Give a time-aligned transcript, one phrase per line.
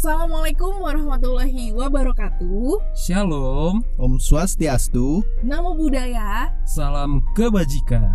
[0.00, 2.80] Assalamualaikum warahmatullahi wabarakatuh.
[2.96, 5.20] Shalom, Om Swastiastu.
[5.44, 6.56] Namo Buddhaya.
[6.64, 8.08] salam kebajikan.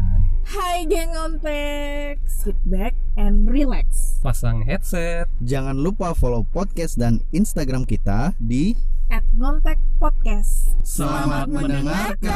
[0.49, 2.25] Hai geng ontek.
[2.25, 4.17] Sit back and relax.
[4.25, 5.29] Pasang headset.
[5.45, 8.73] Jangan lupa follow podcast dan Instagram kita di
[9.13, 10.73] At Ngontek Podcast.
[10.81, 12.33] Selamat mendengarkan.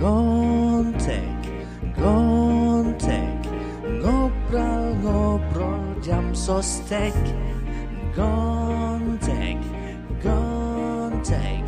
[0.00, 0.59] Gontek,
[6.50, 7.14] sostek.
[8.10, 9.62] Gontek,
[10.18, 11.62] gontek,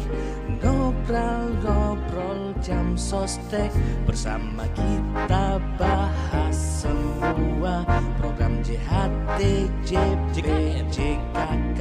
[0.58, 3.70] ngobrol-ngobrol jam sostek.
[4.02, 7.86] Bersama kita bahas semua
[8.18, 10.50] program JHT, JP,
[10.90, 11.80] JKK.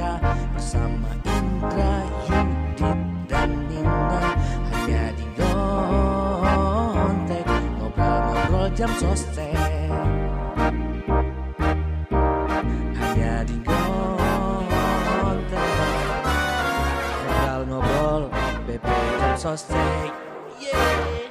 [0.54, 4.30] Bersama Indra, Yudit, dan Nina.
[4.70, 6.46] Hanya di Gontek
[7.82, 9.41] Ngobrol-ngobrol jam sostek
[19.42, 20.14] jam sostek
[20.62, 21.26] Yeay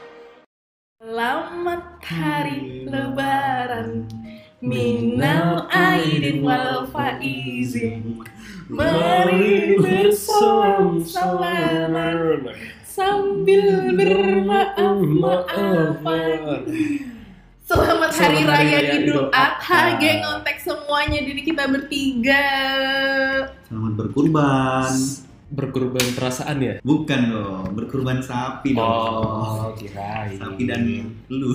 [1.00, 4.06] Selamat hari lebaran.
[4.62, 8.22] Minal aidin wal faizin.
[8.70, 16.68] Mari bersolam salaman sambil bermaaf-maafan.
[17.64, 22.44] Selamat Hari Selamat Hari Raya Raya Idul Adha, geng ontek semuanya diri kita bertiga.
[23.72, 25.31] Selamat berkurban.
[25.52, 26.76] Berkorban perasaan ya?
[26.80, 28.88] Bukan dong, berkurban sapi dong.
[28.88, 30.40] Oh, kirain.
[30.40, 30.88] Sapi dan
[31.28, 31.52] lu.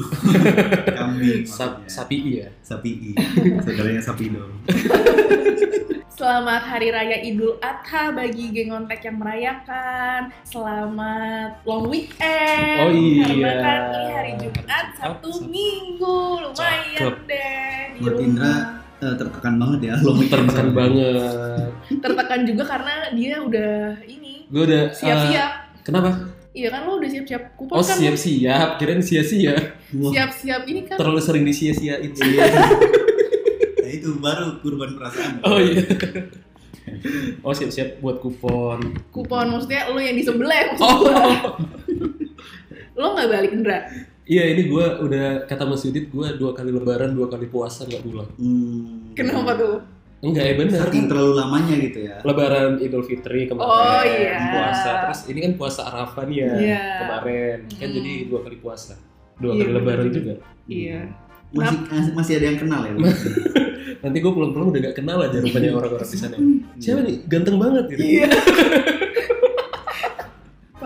[1.01, 1.49] Kambing.
[1.49, 1.89] Sap, maksudnya.
[1.89, 2.47] sapi iya.
[2.61, 3.11] Sapi i.
[3.65, 4.53] Saudaranya sapi dong.
[6.13, 10.29] Selamat Hari Raya Idul Adha bagi geng ontek yang merayakan.
[10.45, 12.85] Selamat long weekend.
[12.85, 13.33] Oh iya.
[13.33, 15.31] Karena kan ini hari Jumat, Sabtu.
[15.49, 17.17] Minggu, lumayan Cakep.
[17.25, 17.81] deh.
[18.05, 18.17] Buat.
[18.21, 18.55] Indra
[19.07, 19.95] eh, tertekan banget ya.
[20.01, 21.71] Lo Tertekan banget.
[21.97, 25.51] Tertekan juga karena dia udah ini Gue udah siap-siap.
[25.73, 26.11] eh, kenapa?
[26.51, 27.97] Iya kan lo udah siap-siap kupon Oh kan?
[27.97, 29.55] siap-siap, kirain sia-sia.
[29.93, 30.97] Siap-siap ini kan.
[30.97, 32.11] Terlalu sering disia-siain.
[33.77, 35.45] Nah, itu baru kurban perasaan.
[35.45, 35.85] Oh iya.
[37.43, 38.79] Oh siap-siap buat kupon.
[39.11, 41.07] Kupon maksudnya lo yang di sebelah Oh.
[42.95, 43.85] Lo nggak balik Indra?
[44.27, 48.03] Iya ini gue udah kata Mas Yudit gue dua kali lebaran dua kali puasa nggak
[48.03, 48.27] pulang.
[48.35, 49.15] Hmm.
[49.15, 49.79] Kenapa tuh?
[50.19, 50.79] Enggak ya bener.
[50.81, 52.19] Saking terlalu lamanya gitu ya.
[52.21, 54.35] Lebaran Idul Fitri kemarin Oh, iya.
[54.51, 56.83] puasa terus ini kan puasa Arafah nih ya Iya.
[56.99, 57.95] kemarin kan Hmm.
[57.95, 58.95] jadi dua kali puasa
[59.39, 60.35] dua Iya, kali bener lebaran juga.
[60.67, 61.01] Iya.
[61.47, 61.79] Masih
[62.13, 62.93] masih ada yang kenal ya.
[62.93, 63.01] lu?
[64.03, 66.37] nanti gue pulang-pulang udah gak kenal aja rupanya orang-orang di sana
[66.77, 68.29] siapa nih ganteng banget gitu Iya.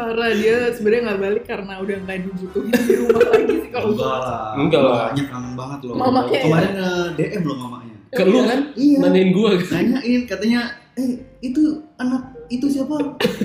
[0.01, 4.09] Parah dia sebenarnya nggak balik karena udah nggak dibutuhin di rumah lagi sih kalau Enggak
[4.09, 4.17] gua.
[4.17, 4.51] lah.
[4.57, 4.97] Enggak lah.
[4.97, 5.95] Mamanya kangen banget loh.
[5.95, 6.43] Mamanya ya?
[6.43, 7.95] Kemarin eh, DM loh mamanya.
[8.11, 8.99] ke lu kan Iya.
[8.99, 10.61] nanyain gue Nanyain katanya,
[10.97, 11.63] "Eh, itu
[11.95, 12.97] anak itu siapa?"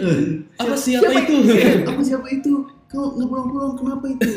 [0.64, 1.36] Apa siapa Siapa itu
[1.92, 2.52] apa siapa itu
[2.86, 4.30] kau nggak pulang-pulang kenapa itu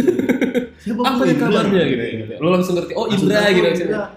[0.76, 2.32] siapa apa yang kabarnya gitu, gitu.
[2.40, 3.68] lo langsung ngerti oh Indra gitu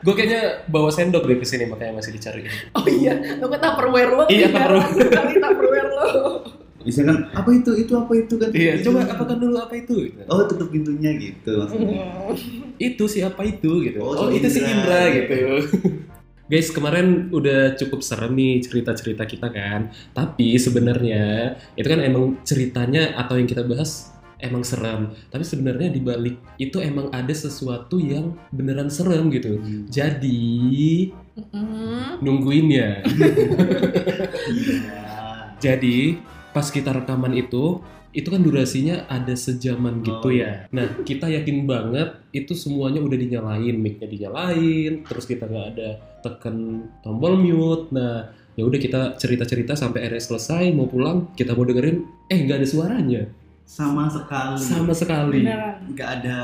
[0.01, 4.11] gue kayaknya bawa sendok deh ke sini makanya masih dicari Oh iya, lo ke Tupperware
[4.11, 4.23] lo.
[4.25, 4.67] Iya, kan?
[4.67, 5.09] Tupperware.
[5.13, 6.07] Kali Tupperware lo.
[6.81, 7.71] Bisa kan apa itu?
[7.75, 8.33] Itu apa itu?
[8.35, 8.49] kan.
[8.49, 8.89] Iya Itu.
[8.89, 9.05] coba.
[9.07, 9.95] apakan dulu apa itu?
[10.07, 10.21] Gitu.
[10.25, 11.53] oh tutup pintunya gitu.
[11.59, 12.05] Maksudnya.
[12.77, 13.71] Itu siapa itu?
[13.83, 13.99] gitu.
[13.99, 15.09] Oh, Oh, itu si Indra.
[15.09, 15.35] Gitu.
[16.51, 19.87] Guys kemarin udah cukup serem nih cerita cerita kita kan.
[20.11, 25.15] Tapi sebenarnya itu kan emang ceritanya atau yang kita bahas emang serem.
[25.29, 29.57] Tapi sebenarnya di balik itu emang ada sesuatu yang beneran serem gitu.
[29.57, 29.87] Hmm.
[29.87, 30.43] jadi
[31.31, 32.19] Mm.
[32.19, 32.99] nungguin ya.
[34.51, 35.55] Iya.
[35.57, 36.19] jadi
[36.51, 37.79] pas kita rekaman itu
[38.11, 40.67] itu kan durasinya ada sejaman gitu Oh, ya.
[40.75, 45.89] Nah kita yakin banget itu semuanya udah dinyalain, mic-nya dinyalain, terus kita nggak ada
[46.19, 47.87] tekan tombol mute.
[47.95, 52.59] Nah ya udah kita cerita-cerita sampai akhirnya selesai mau pulang kita mau dengerin eh nggak
[52.59, 53.21] ada suaranya.
[53.63, 54.59] Sama sekali.
[54.59, 55.47] Sama sekali.
[55.95, 56.39] Nggak ada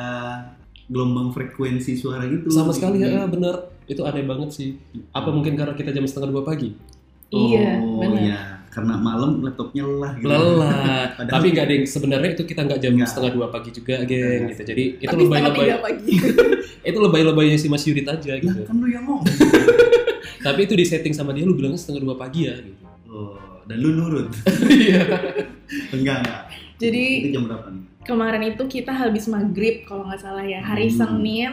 [0.87, 2.47] gelombang frekuensi suara gitu.
[2.47, 3.75] Sama sekali ya bener.
[3.91, 4.79] Itu aneh banget sih.
[5.11, 6.95] Apa mungkin karena kita jam setengah dua pagi
[7.33, 8.19] Iya, oh benar.
[8.23, 8.39] iya.
[8.67, 10.29] Karena malam laptopnya lelah gitu.
[10.29, 11.17] Lelah.
[11.33, 13.09] Tapi nggak ada yang sebenarnya itu kita nggak jam Nggak.
[13.09, 14.61] setengah dua pagi juga geng gitu.
[14.63, 15.93] Jadi itu Tapi lebay-lebay.
[16.93, 18.61] itu lebay-lebaynya si Mas Yudit aja gitu.
[18.63, 19.25] kan lu yang ngomong.
[20.45, 22.85] Tapi itu di setting sama dia lu bilangnya setengah dua pagi ya gitu.
[23.09, 24.31] Oh dan lu nurut.
[24.71, 25.03] Iya.
[25.91, 26.41] Enggak enggak.
[26.79, 30.87] Jadi itu jam berapa nih kemarin itu kita habis maghrib kalau nggak salah ya hari
[30.87, 30.97] Hmm.
[30.97, 31.51] Senin.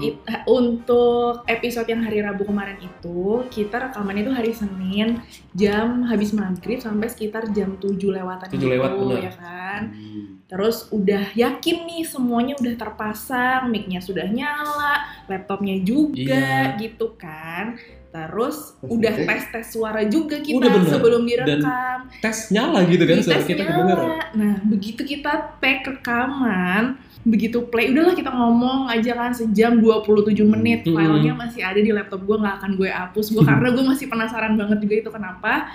[0.00, 5.18] It- untuk episode yang hari Rabu kemarin itu kita rekaman itu hari Senin
[5.52, 9.20] jam habis maghrib sampai sekitar jam 7 lewatan 7 lewat, gitu, benar.
[9.20, 10.24] ya kan Hmm.
[10.46, 16.76] Terus udah yakin nih semuanya udah terpasang, mic-nya sudah nyala, laptopnya juga Iya.
[16.78, 17.80] gitu kan.
[18.12, 19.24] Terus Tes udah cek.
[19.24, 20.84] tes-tes suara juga kita Udah bener.
[20.86, 21.98] sebelum direkam.
[22.20, 23.72] tes nyala gitu kan Di suara tes kita nyala.
[23.72, 24.00] kedenger
[24.32, 26.84] Nah, begitu kita tag rekaman,
[27.22, 30.84] begitu play, udahlah kita ngomong aja kan sejam 27 menit.
[30.84, 30.92] Hmm.
[30.94, 33.26] Filenya masih ada di laptop gue, nggak akan gue hapus.
[33.30, 35.72] Gue karena gue masih penasaran banget juga itu kenapa.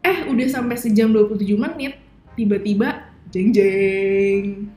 [0.00, 1.96] Eh, udah sampai sejam 27 menit,
[2.34, 4.68] tiba-tiba jeng jeng.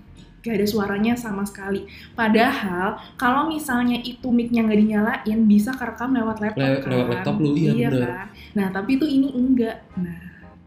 [0.43, 1.87] Gak ada suaranya sama sekali.
[2.13, 6.89] Padahal kalau misalnya itu mic-nya nggak dinyalain, bisa kerekam lewat laptop Le- kan.
[6.91, 8.03] lewat laptop lu, iya bener.
[8.03, 8.27] kan.
[8.53, 9.87] Nah, tapi itu ini enggak.
[9.95, 10.19] Nah,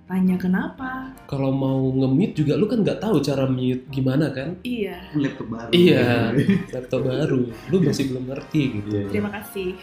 [0.06, 1.11] tanya kenapa?
[1.26, 4.94] kalau mau nge-mute juga lu kan nggak tahu cara mute gimana kan Iya.
[5.12, 6.31] laptop baru iya
[6.78, 9.11] laptop baru lu masih belum ngerti gitu Iya, iya.
[9.11, 9.75] Terima kasih.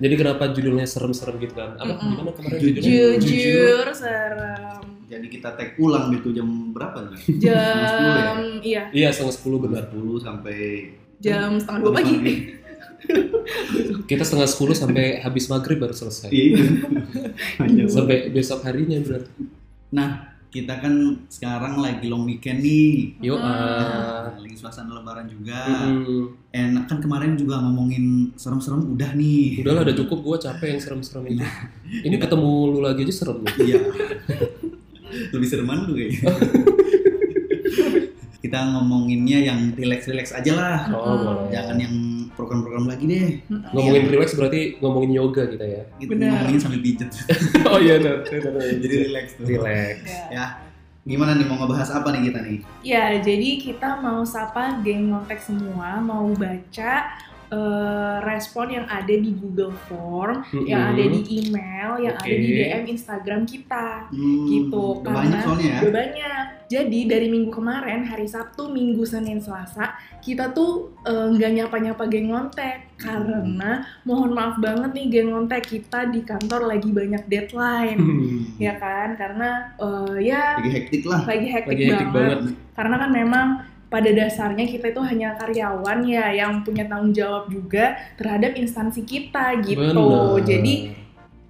[0.00, 2.08] jadi kenapa judulnya serem-serem gitu kan apa Mm-mm.
[2.10, 2.80] gimana kemarin Jujur.
[2.80, 4.80] judulnya Jujur, serem.
[5.10, 9.98] Jadi kita tag ulang gitu jam berapa nih Jam iya, iya setengah sepuluh benar 10
[10.16, 10.58] sampai
[11.18, 12.16] jam setengah dua pagi.
[14.06, 16.62] kita setengah sepuluh sampai habis maghrib baru selesai Iya.
[17.90, 19.32] Sampai besok harinya berarti
[19.90, 20.08] Nah,
[20.46, 20.94] kita kan
[21.26, 23.18] sekarang lagi long weekend nih.
[23.18, 25.66] yo Nah, lagi suasana lebaran juga.
[25.86, 26.38] Mm-mm.
[26.48, 29.62] Enak kan kemarin juga ngomongin serem-serem udah nih.
[29.62, 31.46] udahlah udah cukup gua capek yang serem-serem itu
[32.02, 33.78] ini ketemu lu lagi aja serem Iya.
[35.30, 36.30] Lebih sereman lu kayaknya.
[38.40, 40.78] kita ngomonginnya yang relax-relax aja lah.
[40.90, 41.94] oh boleh Jangan yang
[42.34, 43.28] program-program lagi deh.
[43.76, 46.30] ngomongin relax berarti ngomongin yoga kita ya Kita Benar.
[46.40, 47.10] ngomongin sambil pijet.
[47.68, 48.24] oh iya benar.
[48.80, 49.44] Jadi relax tuh.
[49.44, 50.24] relax Ya.
[50.32, 50.46] Ya.
[51.00, 52.58] Gimana nih mau ngebahas apa nih kita nih?
[52.84, 56.92] Ya, jadi kita mau sapa geng ngontek semua, mau baca
[57.50, 62.46] eh, respon yang ada di Google Form, yang ada di email, yang ada di.
[62.62, 64.06] DM Instagram kita.
[64.08, 65.78] Hmm, Gitu, udah karena banyak soalnya ya.
[65.82, 66.44] Udah banyak.
[66.70, 72.30] Jadi dari minggu kemarin, hari Sabtu, Minggu, Senin, Selasa, kita tuh eh, nggak nyapa-nyapa geng
[72.30, 72.94] ngontek.
[72.94, 77.98] Karena mohon maaf banget nih geng ngontek, kita di kantor lagi banyak deadline.
[77.98, 78.38] Hmm.
[78.62, 79.18] Ya kan?
[79.18, 81.26] Karena eh, ya Lagi hektik lah.
[81.26, 82.38] lagi hektik, lagi hektik banget.
[82.38, 83.46] banget Karena kan memang
[83.90, 89.58] pada dasarnya kita itu hanya karyawan ya yang punya tanggung jawab juga terhadap instansi kita
[89.66, 89.82] gitu.
[89.82, 90.46] Benar.
[90.46, 90.74] Jadi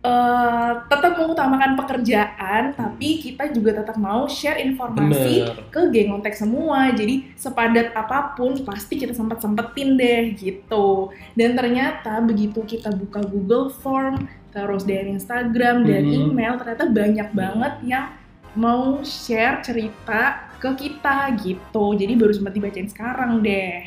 [0.00, 6.32] eh, tetap mengutamakan pekerjaan, tapi kita juga tetap mau share informasi benar ke geng kontak
[6.32, 6.88] semua.
[6.96, 11.12] Jadi sepadat apa pun pasti kita sempat sempetin deh gitu.
[11.36, 14.24] Dan ternyata begitu kita buka Google Form,
[14.56, 16.32] terus dari Instagram dan Mhm.
[16.32, 18.08] email, ternyata banyak banget yang
[18.56, 21.84] mau share cerita ke kita gitu.
[21.94, 23.80] Jadi baru sempat dibacain sekarang deh.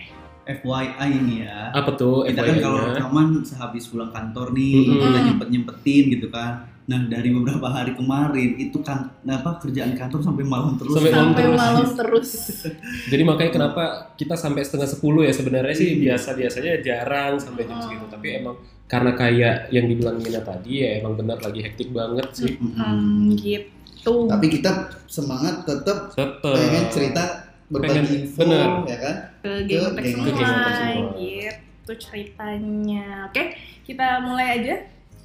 [0.44, 1.72] FYI nih ya.
[1.72, 5.08] apa tuh kita kan kalau rekaman sehabis pulang kantor nih Mm-mm.
[5.08, 10.20] udah nyempet nyempetin gitu kan nah dari beberapa hari kemarin itu kan apa kerjaan kantor
[10.20, 11.56] sampai malam terus Sampai malam Sampai terus.
[11.56, 12.30] malam terus.
[13.16, 13.84] Jadi makanya kenapa
[14.20, 16.12] kita sampai setengah sepuluh ya sebenarnya sih Iya.
[16.12, 17.84] biasa biasanya jarang sampai jam Hmm.
[17.88, 18.06] segitu.
[18.12, 18.56] Tapi emang
[18.86, 22.52] karena kayak yang dibilang Mina tadi ya emang benar lagi hektik banget sih.
[22.54, 22.76] Mm-mm.
[22.76, 23.72] Hmm, gitu.
[24.04, 24.70] Tapi kita
[25.06, 26.42] semangat tetap Tetep.
[26.44, 27.24] pengen cerita
[27.66, 28.68] berbagi Pengen- info bener.
[28.86, 31.10] ya kan ke geng Ke semua, semua.
[31.16, 33.06] gitu ceritanya.
[33.28, 33.42] Oke,
[33.82, 34.76] kita mulai aja.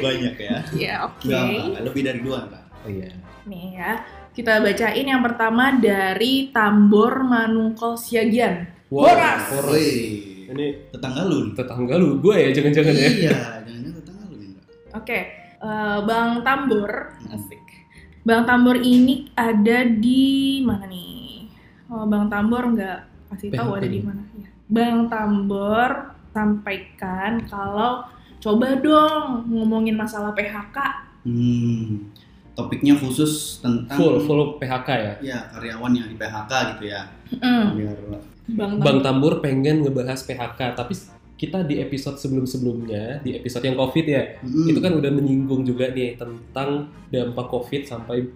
[0.05, 1.25] banyak ya Ya, oke.
[1.25, 3.09] Enggak, enggak, lebih dari dua enggak Oh iya.
[3.49, 3.93] Nih ya.
[4.37, 8.69] Kita bacain yang pertama dari Tambor Manungkol Siagian.
[8.93, 9.49] Boras.
[9.49, 9.89] Boras.
[10.45, 13.09] Ini tetangga lu tetangga lu, gue ya jangan-jangan ya.
[13.09, 14.65] iya jangan tetangga lu Mbak.
[15.01, 15.19] Oke,
[15.65, 16.93] eh, Bang Tambor,
[17.33, 17.65] asik.
[18.23, 21.49] Bang Tambor ini ada di mana nih?
[21.89, 22.99] Oh, Bang Tambor nggak
[23.33, 24.23] kasih tahu ada di mana.
[24.37, 24.49] Ya.
[24.69, 25.91] Bang Tambor
[26.37, 28.05] sampaikan kalau
[28.45, 30.77] coba dong ngomongin masalah PHK.
[31.25, 32.13] hmm,
[32.53, 35.15] topiknya khusus tentang Full, full PHK ya.
[35.25, 37.03] ya karyawan yang di PHK gitu ya
[37.35, 37.97] Mm, biar
[38.47, 39.01] Bang Bang Tambor.
[39.01, 40.93] Tambur pengen ngebahas PHK, tapi
[41.35, 45.89] kita di episode sebelum-sebelumnya, di episode yang COVID ya, Mm, itu kan udah menyinggung juga
[45.91, 48.29] nih tentang dampak COVID sampai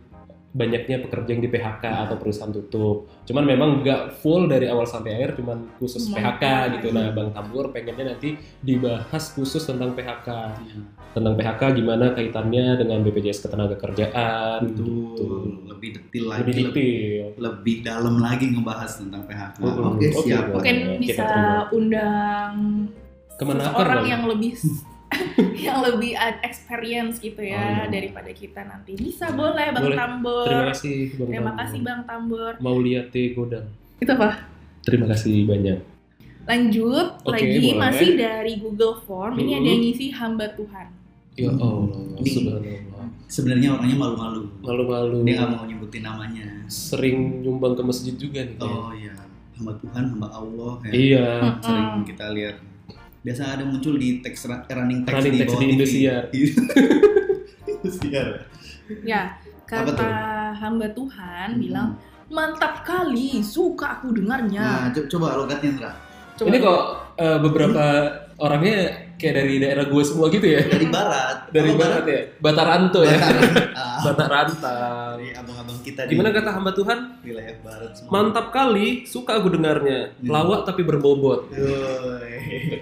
[0.48, 3.04] banyaknya pekerja yang di PHK atau perusahaan tutup.
[3.22, 6.88] Cuman memang nggak full dari awal sampai akhir, cuman khusus Cuma PHK gitu.
[6.90, 10.28] Nah, Bang Tambur pengennya nanti dibahas khusus tentang PHK,
[10.58, 10.76] ya,
[11.10, 15.26] tentang PHK gimana kaitannya dengan BPJS Ketenagakerjaan, betul gitu.
[15.68, 17.26] lebih detail lagi Lebih lebih, detail.
[17.38, 19.84] lebih dalam lagi ngebahas tentang PHK Mm-mm.
[19.86, 20.54] oke Oke, siap boleh.
[20.56, 21.28] Mungkin Kita bisa
[21.70, 22.52] undang
[23.36, 24.10] Kemenaker orang kali.
[24.10, 24.52] yang lebih
[25.64, 27.84] yang lebih experience gitu ya Oh, iya.
[27.88, 28.92] daripada kita nanti.
[28.92, 29.96] Bisa boleh Bang Boleh.
[29.96, 30.44] Tambor.
[30.44, 31.58] Terima kasih Bang Terima Tambor.
[31.60, 32.52] kasih Bang Tambor.
[32.58, 33.66] Mau lihat teh godang.
[33.96, 34.30] Itu apa?
[34.80, 35.78] Terima kasih banyak.
[36.44, 37.76] Lanjut Oke, lagi boleh.
[37.78, 39.36] masih dari Google Form.
[39.36, 40.86] Ini ada yang ngisi hamba Tuhan.
[41.34, 41.60] Ya Hmm.
[41.60, 43.06] Allah, subhanallah.
[43.26, 44.42] Sebenarnya orangnya malu-malu.
[44.58, 45.16] Malu-malu.
[45.22, 46.46] Dia nggak mau nyebutin namanya.
[46.66, 48.58] Sering nyumbang ke masjid juga nih.
[48.58, 49.14] Oh iya,
[49.54, 50.72] hamba Tuhan, hamba Allah.
[50.82, 50.90] Ya.
[50.90, 51.28] Iya.
[51.38, 51.62] Mm-mm.
[51.62, 52.56] Sering kita lihat.
[53.18, 55.72] Biasa ada muncul di teks running text Running di text bawah di.
[55.72, 56.22] Indosiar.
[57.72, 58.26] Indosiar.
[59.04, 59.22] Ya,
[59.64, 60.08] kata tuh?
[60.54, 61.60] hamba Tuhan Hmm.
[61.60, 61.88] bilang
[62.28, 64.60] mantap kali, suka aku dengarnya.
[64.60, 65.92] Nah, co- coba logatnya Indra.
[66.34, 66.80] Coba Ini kok
[67.16, 67.84] eh, beberapa
[68.36, 68.78] orangnya
[69.18, 70.62] kayak dari daerah gue semua gitu ya?
[70.64, 71.36] Dari barat.
[71.50, 72.20] Dari Apa barat ya?
[72.38, 73.18] Bataranto ya?
[74.00, 75.16] Batarantang.
[75.18, 76.98] dari abang-abang kita di Gimana kata hamba Tuhan?
[77.20, 78.10] wilayah barat semua.
[78.10, 80.14] Mantap kali, suka aku dengarnya.
[80.14, 80.28] Hmm.
[80.28, 81.50] Lawak tapi berbobot.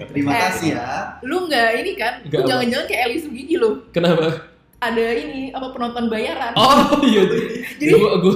[0.07, 0.40] Terima Eh.
[0.43, 0.87] kasih ya.
[1.23, 2.14] Lu nggak ini kan?
[2.23, 3.83] Lu jangan-jangan kayak Eli Sugigi lu.
[3.90, 4.52] Kenapa?
[4.76, 6.52] Ada ini apa penonton bayaran.
[6.55, 7.25] Oh iya.
[7.75, 8.35] Jadi gua, gua,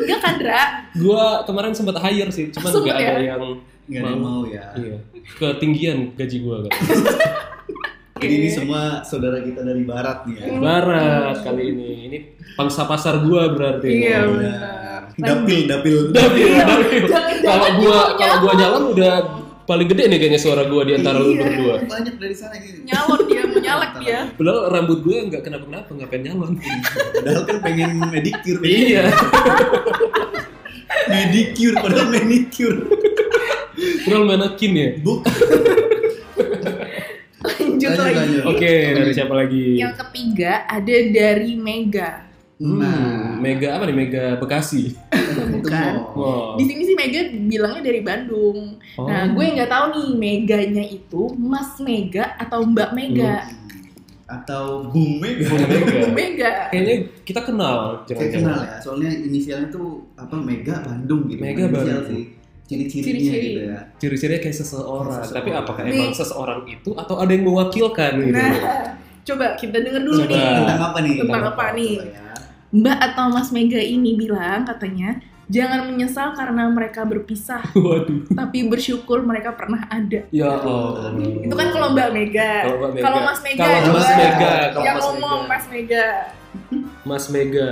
[0.00, 0.62] enggak kan, Dra?
[0.96, 3.34] gua kemarin sempat hire sih, cuman Sempet nggak ada ya?
[3.34, 3.42] yang
[3.90, 4.64] Nggak ada yang mau ya.
[4.76, 4.96] iya
[5.32, 6.72] ketinggian gaji gua kan.
[8.20, 10.44] Jadi ini semua saudara kita dari barat nih ya.
[10.46, 10.60] Hmm.
[10.60, 11.88] Barat kali ini.
[12.06, 12.18] Ini
[12.54, 13.90] pangsa pasar gua berarti.
[13.98, 15.02] Iya, Oh, benar.
[15.16, 15.96] Dapil, dapil.
[16.12, 17.02] Dapil, Iya, dapil.
[17.40, 19.14] Kalau gua mau kalau gua nyalon udah
[19.64, 21.74] paling gede nih kayaknya suara gua di antara lu Iya, berdua.
[21.82, 22.78] Banyak dari sana gitu.
[22.84, 24.18] nyalon dia, mau nyalek dia.
[24.34, 26.52] Padahal rambut gue nggak kenapa-kenapa, ngapain nyalon.
[27.14, 28.60] Padahal kan pengen medicure.
[28.62, 29.08] iya.
[31.08, 32.78] Medicure, padahal manicure.
[34.02, 34.88] Padahal manekin ya.
[35.00, 35.32] Bukan.
[37.40, 38.16] Lanjut Lanjut, lagi.
[38.20, 38.42] lanjut.
[38.52, 39.64] Oke, dari siapa lagi?
[39.80, 42.28] Yang ketiga ada dari Mega.
[42.60, 43.96] Hmm, Mega apa nih?
[43.96, 44.92] Mega Bekasi.
[45.56, 45.92] Bukan.
[46.12, 46.60] Wow.
[46.60, 48.76] Di sini sih Mega bilangnya dari Bandung.
[49.00, 49.08] Oh.
[49.08, 53.48] Nah, gue nggak tahu nih Meganya itu Mas Mega atau Mbak Mega.
[54.28, 55.48] Atau Bung Mega.
[55.48, 55.96] Bung Mega.
[55.96, 56.52] Bu Mega.
[56.68, 61.40] Kayaknya kita kenal, Kayak kenal ya, soalnya inisialnya tuh apa Mega Bandung gitu.
[61.40, 62.04] Mega Bandung.
[62.12, 62.24] sih.
[62.70, 63.48] Ciri-cirinya Ciri-ciri.
[63.50, 63.78] gitu ya.
[63.98, 65.10] Ciri-cirinya kayak seseorang.
[65.10, 65.34] Seseorang.
[65.34, 65.92] Tapi apakah Nih.
[65.98, 68.30] emang seseorang itu atau ada yang mewakilkan gitu?
[68.30, 68.54] Nah,
[69.20, 70.30] coba kita denger dulu Coba.
[70.30, 70.42] nih.
[70.62, 71.14] Tentang apa nih?
[71.18, 71.92] Tentang apa nih?
[71.98, 72.22] Coba ya.
[72.70, 75.18] Mbak atau Mas Mega ini bilang katanya
[75.50, 78.30] jangan menyesal karena mereka berpisah, Waduh.
[78.30, 80.22] tapi bersyukur mereka pernah ada.
[80.30, 81.10] Ya Allah.
[81.18, 82.52] Itu kan kalau Mbak Mega.
[82.70, 83.02] Kalau Mega.
[83.02, 83.90] Kalau Mas Mega, Kalau.
[83.90, 85.50] Mas Mega, kalau yang ngomong Mega.
[85.50, 86.06] Mas Mega.
[87.02, 87.70] Mas Mega,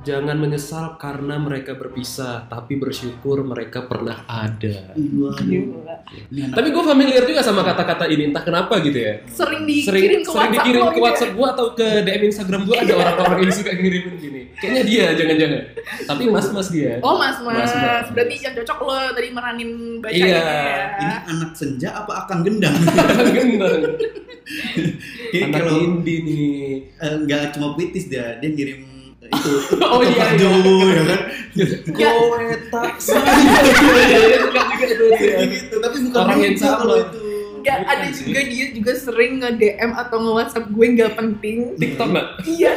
[0.00, 4.96] jangan menyesal karena mereka berpisah, tapi bersyukur mereka pernah ada.
[4.96, 5.36] Gila.
[6.30, 9.20] Anak Tapi gue familiar juga sama kata-kata ini, entah kenapa gitu ya.
[9.26, 11.04] Sering Sering, dikirim ke sering WhatsApp dikirim ke gitu ya.
[11.04, 14.40] WhatsApp gue atau ke DM Instagram gue ada orang-orang yang suka ngirimin gini.
[14.56, 15.62] Kayaknya dia, jangan-jangan.
[16.04, 16.92] Tapi mas-mas dia.
[17.00, 18.06] Oh mas mas, Mas, mas.
[18.10, 20.24] berarti yang cocok lo tadi meranin baca Iya.
[20.26, 20.86] ini ya.
[20.98, 22.76] ini anak senja apa akan gendang?
[23.36, 23.80] Gendang.
[25.30, 26.50] Ini Anak kalau indie nih.
[26.98, 28.89] eh, nggak cuma puitis dia, dia ngirim eh,
[29.30, 30.90] itu Oh, iya, iya.
[30.90, 31.20] Ya kan?
[33.80, 34.38] Kowe dia.
[35.18, 36.78] Kayak gitu, tapi bukan Orang yang Mega sama.
[36.82, 37.20] kalau itu.
[37.60, 41.58] Gak Bukan ada juga dia juga sering nge DM atau nge WhatsApp gue nggak penting.
[41.76, 42.26] TikTok nggak?
[42.48, 42.72] Iya.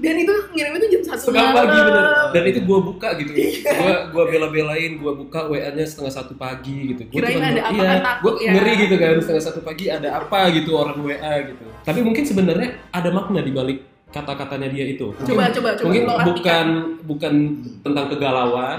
[0.00, 1.52] Dan itu ngirim itu jam satu malam.
[1.52, 3.30] pagi bener dan itu gua buka gitu
[3.76, 7.82] gua gua bela-belain gua buka wa nya setengah satu pagi gitu gua Kirain ada apa
[7.84, 8.50] iya, takut gua ya.
[8.56, 11.12] ngeri gitu kan setengah satu pagi ada apa gitu orang wa
[11.44, 16.04] gitu tapi mungkin sebenarnya ada makna di balik kata-katanya dia itu Coba coba coba mungkin
[16.26, 16.66] bukan
[17.00, 17.34] bukan
[17.80, 18.78] tentang kegalauan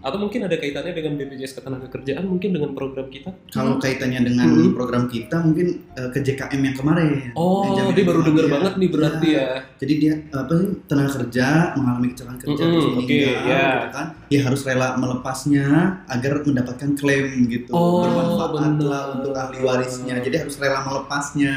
[0.00, 4.72] atau mungkin ada kaitannya dengan BPJS Ketenagakerjaan mungkin dengan program kita Kalau kaitannya dengan Hmm.
[4.72, 7.08] program kita mungkin eh, ke JKM yang kemarin.
[7.28, 8.54] Yang oh jaminan dia baru denger bahagia.
[8.56, 9.38] banget nih berarti Iya.
[9.38, 13.64] ya Jadi dia apa sih tenaga kerja mengalami kecelakaan kerja Mm-mm, terus meninggal, ya.
[13.70, 14.06] gitu kan?
[14.26, 15.64] Dia harus rela melepasnya
[16.06, 17.70] agar mendapatkan klaim gitu.
[17.70, 18.72] Oh, Bermanfaat benar.
[18.82, 20.14] lah untuk ahli warisnya.
[20.18, 21.54] Jadi harus rela melepasnya.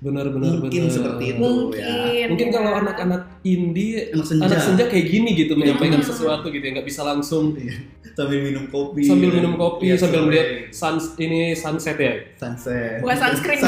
[0.00, 0.92] Benar-benar Mungkin benar.
[0.92, 1.84] seperti itu Mungkin.
[2.10, 2.26] ya.
[2.26, 2.52] mungkin ya.
[2.52, 4.42] kalau anak-anak indie Anak senja.
[4.46, 6.08] anak senja kayak gini gitu menyampaikan Hmm.
[6.08, 7.52] sesuatu gitu ya nggak bisa langsung
[8.10, 9.04] sambil minum kopi.
[9.04, 12.98] sambil minum kopi Lihat sambil melihat sun ini sunset ya sunset.
[12.98, 13.60] Bukan sunscreen.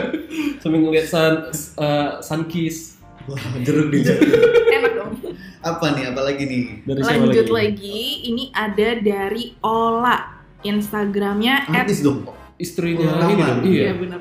[0.60, 1.34] sambil ngeliat sun
[1.76, 4.26] uh, sun kiss Wah, jeruk di jari.
[4.72, 5.12] Enak dong.
[5.60, 6.08] Apa nih?
[6.08, 6.62] Apalagi nih?
[6.82, 7.76] dari Lanjut lagi?
[7.78, 8.00] lagi.
[8.26, 10.40] Ini ada dari Ola.
[10.60, 12.24] Instagramnya Artis dong.
[12.56, 14.20] istrinya Oh, ini dong Iya iya benar.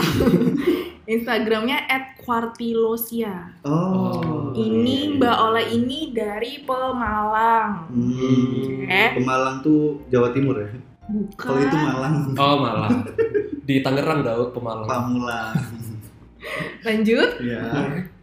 [0.00, 0.84] Iya.
[1.14, 3.52] Instagramnya at Quartilosia.
[3.60, 4.56] Oh.
[4.56, 7.92] Ini Mbak Ola ini dari Pemalang.
[7.92, 8.88] Hmm.
[8.88, 9.10] Eh?
[9.12, 10.72] Pemalang tuh Jawa Timur ya.
[11.04, 11.36] Bukan.
[11.36, 12.14] Kalau itu Malang.
[12.32, 12.90] oh malah
[13.68, 15.52] di Tangerang dah Pemalang Pamulang.
[16.84, 17.28] Lanjut.
[17.44, 17.64] ya.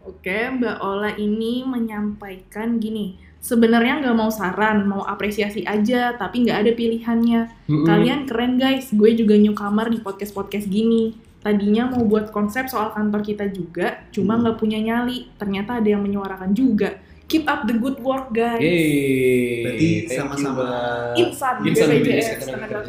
[0.01, 3.21] Oke, Mbak Ola ini menyampaikan gini.
[3.41, 7.41] Sebenarnya nggak mau saran, mau apresiasi aja, tapi nggak ada pilihannya.
[7.69, 7.85] Mm-mm.
[7.85, 11.13] Kalian keren guys, gue juga newcomer di podcast-podcast gini.
[11.41, 14.41] Tadinya mau buat konsep soal kantor kita juga, cuma Hmm.
[14.41, 15.29] nggak punya nyali.
[15.35, 16.95] Ternyata ada yang menyuarakan juga.
[17.25, 18.59] Keep up the good work, guys.
[18.59, 19.63] Yeay.
[19.63, 20.67] Berarti sama-sama.
[21.15, 22.79] Insan, Insan BPJS, BPJS tenaga.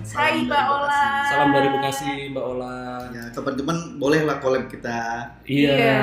[0.00, 0.74] Salam Hai, dari Mbak Bekasi.
[0.74, 1.02] Ola.
[1.22, 2.74] Salam dari Bekasi, Mbak Ola.
[3.10, 5.00] Ya, kapan-kapan bolehlah collab kita
[5.44, 5.70] Iya.
[5.70, 5.96] Iya,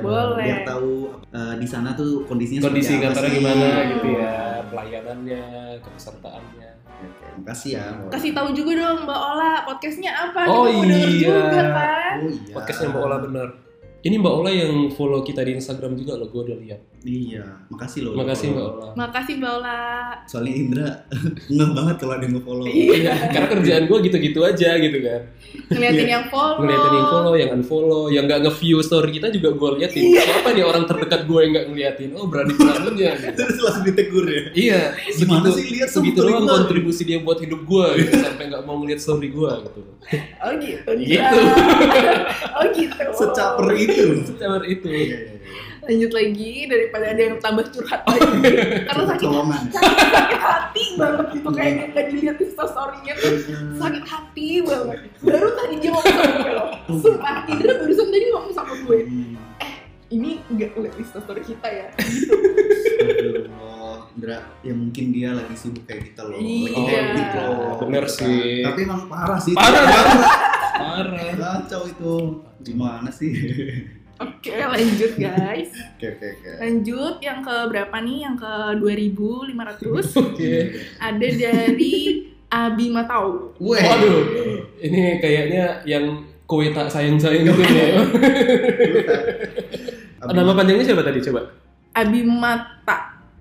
[0.00, 0.40] boleh.
[0.40, 0.92] biar tahu
[1.28, 3.38] eh, di sana tuh kondisinya Kondisi seperti apa kantornya sih.
[3.38, 4.34] gimana gitu ya,
[4.66, 5.42] pelayanannya,
[5.78, 6.69] kepesertaannya.
[7.00, 7.84] Oke, makasih ya.
[7.96, 8.10] Mbak.
[8.12, 10.40] Kasih tahu juga dong Mbak Ola, podcastnya apa?
[10.44, 11.28] Oh, Kita iya.
[11.32, 12.14] juga kan?
[12.20, 12.54] Oh iya.
[12.54, 13.48] Podcastnya Mbak Ola bener.
[14.00, 16.80] Ini Mbak Ola yang follow kita di Instagram juga loh, gue udah lihat.
[17.00, 18.12] Iya, makasih loh.
[18.12, 18.76] Makasih Mbak follow.
[18.76, 18.92] Ola.
[18.92, 19.78] Makasih Mbak Ola.
[20.28, 20.88] Soalnya Indra
[21.56, 22.66] ngeh banget kalau ada yang nge-follow.
[22.68, 23.12] Iya.
[23.32, 25.20] Karena kerjaan gue gitu-gitu aja gitu kan.
[25.72, 26.12] Ngeliatin Iya.
[26.12, 26.60] yang follow.
[26.60, 30.02] Ngeliatin yang follow, yang unfollow, yang nggak nge-view story kita juga gue liatin.
[30.12, 30.20] Iya.
[30.22, 32.08] Siapa nih orang terdekat gue yang nggak ngeliatin?
[32.12, 33.10] Oh berani bangetnya.
[33.20, 33.32] Gitu.
[33.32, 34.42] Terus langsung ditegur ya.
[34.52, 34.80] Iya,
[35.16, 38.76] Gimana segitu, sih lihat segitu doang kontribusi dia buat hidup gue gitu, sampai nggak mau
[38.76, 39.80] ngeliat story gue gitu.
[40.38, 40.90] Oh gitu.
[41.00, 41.36] Gitu.
[42.60, 43.02] oh gitu.
[43.16, 44.04] Secaper itu.
[44.22, 44.84] Setelah itu.
[44.84, 45.39] Iya, iya, iya.
[45.80, 48.28] Lanjut lagi daripada ada yang tambah curhat lagi.
[48.84, 49.62] Karena sakit, Colongan.
[49.72, 53.32] sakit hati banget gitu kayaknya nggak dilihat story-nya tuh
[53.80, 54.98] sakit hati banget.
[55.24, 56.68] Baru tadi dia ngomong sama gue loh.
[57.00, 58.98] Sumpah Indra barusan tadi ngomong sama gue.
[59.08, 59.34] Hmm.
[60.10, 61.86] Ini nggak ngeliat story kita ya.
[64.10, 66.34] Indra, ya mungkin dia lagi sibuk kayak kita loh.
[66.36, 67.00] Lagi Iya.
[67.14, 67.78] hektik loh.
[67.86, 68.66] Bener sih.
[68.66, 69.54] Tapi emang parah sih.
[69.54, 70.18] Parah, Parah.
[70.76, 71.34] Parah.
[71.38, 72.14] Kacau itu.
[72.60, 73.32] Gimana sih?
[74.20, 75.72] Oke lanjut guys.
[75.96, 76.50] Oke, oke, oke.
[76.58, 78.18] Lanjut yang ke berapa nih?
[78.22, 80.52] Yang ke 2500 Oke.
[80.98, 81.94] ada dari
[82.46, 83.52] Abi Matau.
[83.56, 83.78] Weh.
[83.78, 84.18] Waduh,
[84.78, 86.04] ini kayaknya yang
[86.44, 87.96] kue tak sayang-sayang gitu ya.
[90.20, 91.40] Abi- Nama panjangnya siapa tadi coba?
[91.92, 92.98] Abi Mata.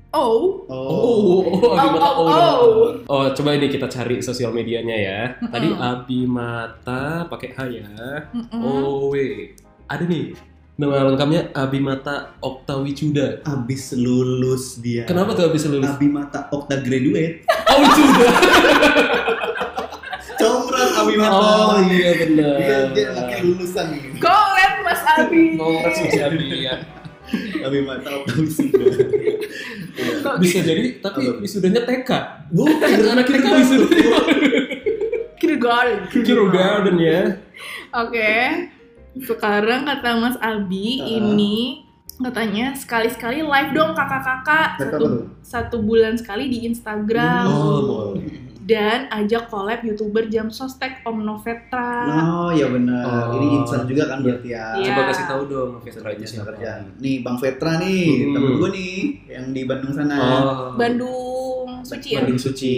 [0.10, 0.90] Oh, Oh.
[0.90, 2.10] Oh, oh, Abi Oh, Mata.
[2.10, 2.90] oh, Oh, oh.
[3.06, 5.20] Oh, coba ini kita cari sosial medianya ya.
[5.44, 5.82] Tadi Mm-mm.
[5.82, 7.90] Abi Mata pakai H ya.
[8.32, 8.58] Mm-mm.
[8.60, 9.54] Oh, we.
[9.86, 10.34] Ada nih.
[10.80, 13.44] Nama lengkapnya Abi Mata Oktawicuda.
[13.44, 15.04] Abis lulus dia.
[15.04, 15.92] Kenapa tuh habis lulus?
[15.92, 17.44] Abi mata Okta graduate.
[17.70, 18.26] Oh, Wicuda.
[20.40, 21.36] Combran Abi mata.
[21.36, 22.56] Oh, iya Dia benar.
[22.96, 24.18] dia anaknya lulusan ini.
[24.18, 25.44] Keren Mas Abi.
[25.54, 26.76] Kongres Mas Abi ya.
[27.60, 28.80] Abi mata Okta wisuda.
[30.24, 32.10] Kok Bisa jadi, tapi wisudanya TK.
[32.50, 33.86] Bukan Anak kita wisuda
[35.36, 36.08] kindergarten.
[36.10, 37.22] kindergarten ya.
[37.94, 38.32] Oke.
[39.22, 41.10] Sekarang kata Mas Abi Uh-uh.
[41.14, 41.86] ini
[42.18, 45.06] katanya sekali-sekali live dong kakak-kakak satu
[45.40, 48.12] satu bulan sekali di Instagram Oh,
[48.62, 52.06] dan ajak collab youtuber jam sostek Om Novetra.
[52.06, 53.32] Oh ya benar.
[53.32, 53.34] Oh.
[53.34, 54.76] Ini insan juga kan berarti ya.
[54.76, 54.86] Iya.
[54.86, 56.48] Coba kasih tahu dong Vetra itu Kerja siapa.
[56.54, 56.72] kerja.
[56.98, 58.34] Nih Bang Vetra nih, Hmm.
[58.36, 58.96] temen gue nih
[59.28, 60.18] yang di Bandung sana.
[60.20, 60.70] Oh.
[60.76, 62.20] Bandung Suci ya.
[62.20, 62.76] Bandung Suci.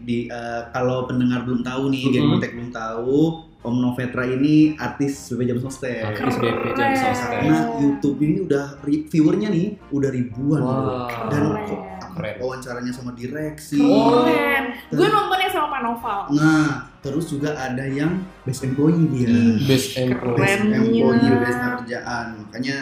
[0.00, 2.10] Di eh, kalau pendengar belum tahu nih, Mhm.
[2.10, 3.18] Gen Kontek belum tahu,
[3.58, 6.06] Om Novetra ini artis BP Jam Sostek.
[6.06, 6.94] Artis BP Jam.
[6.94, 7.42] Sostek.
[7.42, 11.10] Karena YouTube ini udah viewernya nih udah ribuan bro.
[11.26, 11.66] dan Keren.
[11.66, 11.80] kok
[12.14, 12.34] Keren.
[12.38, 13.82] wawancaranya sama direksi.
[13.82, 14.22] Oh.
[14.22, 14.78] Keren.
[14.88, 16.20] Gue nontonnya sama Pak Noval.
[16.32, 19.26] Nah, terus juga ada yang best employee dia.
[19.26, 20.38] Ih, Best employee.
[20.38, 22.26] Best employee, best kerjaan.
[22.38, 22.76] Makanya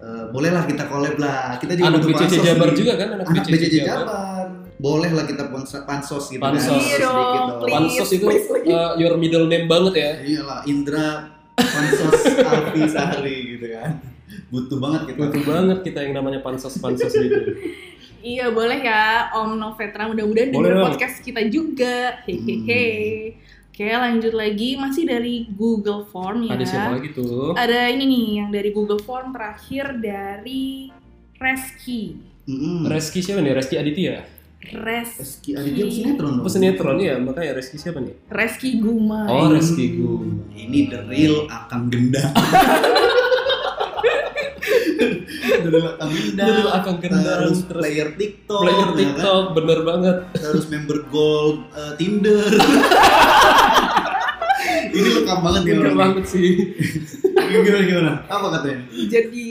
[0.00, 1.56] eh, bolehlah kita collab lah.
[1.56, 2.76] Kita juga Anak butuh BCC pansos Jabar nih.
[2.76, 3.98] juga kan anak, Anak BCC Jabar.
[4.00, 4.46] Jabar.
[4.80, 6.64] Boleh lah kita pansos, pansos gitu Pansos.
[6.66, 6.80] kan.
[6.80, 7.60] Iya Sedikit dong, dong.
[7.60, 7.74] please.
[7.74, 8.70] Pansos itu please lagi.
[8.70, 10.10] uh, your middle name banget ya.
[10.18, 11.08] Iyalah Indra
[11.54, 13.90] Pansos Alfi Sahri gitu kan.
[14.48, 15.18] Butuh banget kita.
[15.20, 17.40] Butuh banget kita yang namanya pansos-pansos gitu.
[18.20, 20.84] Iya boleh ya Om Novetra mudah-mudahan dong.
[20.84, 22.20] podcast kita juga.
[22.24, 23.32] Hehehe.
[23.70, 26.58] Oke lanjut lagi masih dari Google Form ya.
[26.58, 27.54] Ada siapa lagi tuh?
[27.54, 30.90] Ada ini nih yang dari Google Form terakhir dari
[31.38, 32.18] Reski.
[32.50, 32.90] Mm-mm.
[32.90, 33.54] Reski siapa nih?
[33.54, 34.26] Reski Aditya.
[34.74, 36.44] Res Reski Aditya sinetron dong.
[36.44, 38.12] Oh sinetron ya, makanya Reski siapa nih?
[38.26, 39.30] Reski Gumai.
[39.30, 40.12] Oh Reski Gu.
[40.50, 42.26] Ini the real Akang Genda.
[45.40, 46.44] Genda.
[46.44, 47.18] The real Akang Terus
[47.64, 48.60] terus player TikTok.
[48.60, 48.96] Player ya kan?
[48.96, 50.16] TikTok, bener banget.
[50.36, 52.44] Terus member gold eh, Tinder.
[54.90, 55.96] Ini lengkap banget Bener orang.
[55.96, 56.50] banget sih.
[57.50, 58.12] Gimana gimana?
[58.26, 58.80] Apa katanya?
[59.08, 59.50] Jadi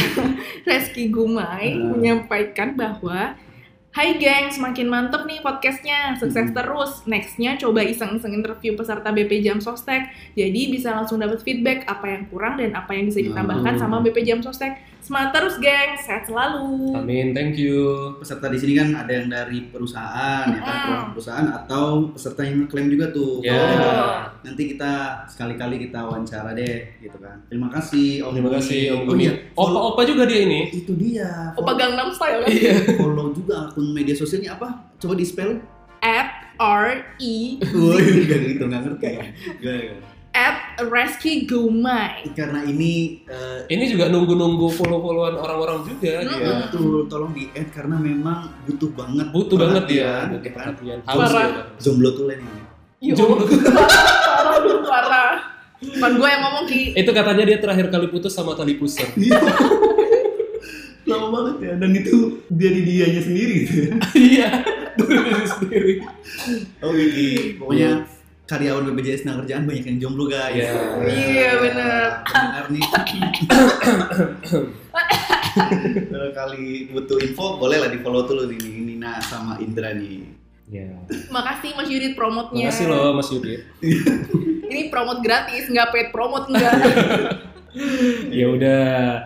[0.68, 1.94] Reski Gumai Hmm.
[1.94, 3.36] menyampaikan bahwa
[3.94, 6.50] Hai geng, semakin mantep nih podcastnya, sukses Hmm.
[6.52, 7.06] terus.
[7.06, 10.02] Nextnya coba iseng-iseng interview peserta BP Jam Sostek,
[10.34, 13.80] jadi bisa langsung dapat feedback apa yang kurang dan apa yang bisa ditambahkan Hmm.
[13.80, 14.74] sama BP Jam Sostek.
[15.04, 16.96] Semangat terus geng, sehat selalu.
[16.96, 17.76] Amin, thank you.
[18.16, 20.64] Peserta di sini kan ada yang dari perusahaan, ya kan?
[20.64, 23.44] Perusahaan- perusahaan atau peserta yang ngeklaim juga tuh.
[23.44, 23.52] Ya.
[23.52, 24.08] Kalau
[24.40, 24.92] Nanti kita
[25.24, 27.36] sekali-kali kita wawancara deh, gitu kan.
[27.48, 28.32] Terima kasih Om.
[28.32, 30.72] Terima kasih Om Oh iya, Opa-opa juga dia ini.
[30.72, 31.52] itu dia.
[31.52, 32.48] Opa Gangnam Style kan?
[32.48, 32.74] Iya.
[32.96, 34.88] follow juga akun media sosialnya apa?
[34.96, 35.60] Coba di spell.
[36.00, 39.24] At R E Woi, gak gitu nggak ngerti ya.
[39.60, 40.08] Gimana, gimana?
[40.34, 42.26] At Reski Gomai.
[42.34, 46.34] Karena ini eh, Ini juga nunggu-nunggu follow-followan orang-orang juga Mm-mm.
[46.34, 46.54] dia.
[46.66, 50.54] betul tolong di add karena memang butuh banget Butuh banget dia, perhatian, butuh ya kan?
[50.74, 50.98] perhatian.
[50.98, 51.50] Dia.
[51.78, 52.62] Jomblo tuh lain ini.
[53.14, 53.44] Jomblo.
[53.46, 55.32] parah lu parah.
[55.84, 56.82] Gue yang ngomong ki.
[56.92, 59.06] Itu katanya dia terakhir kali putus sama tali pusar.
[59.20, 59.38] Iya.
[61.04, 62.16] Lama banget ya dan itu
[62.48, 63.92] dari dianya sendiri gitu ya.
[64.16, 64.48] Iya,
[64.98, 65.92] dari diri sendiri.
[66.80, 67.60] Oh gitu.
[67.60, 68.08] Pokoknya
[68.44, 70.52] karyawan BPJS tenaga kerjaan banyak yang jomblo guys.
[70.52, 70.72] Iya.
[71.08, 72.02] Iya, bener.
[72.28, 72.84] Benar nih.
[76.12, 80.28] Kalau kali butuh info boleh lah di follow tuh nih Nina sama Indra nih.
[80.68, 80.88] Ya.
[81.28, 82.68] Makasih Mas Yudit promotnya.
[82.68, 83.60] Makasih loh Mas Yudit.
[84.64, 86.72] Ini promote gratis, nggak paid promote enggak.
[88.30, 88.82] Ya udah,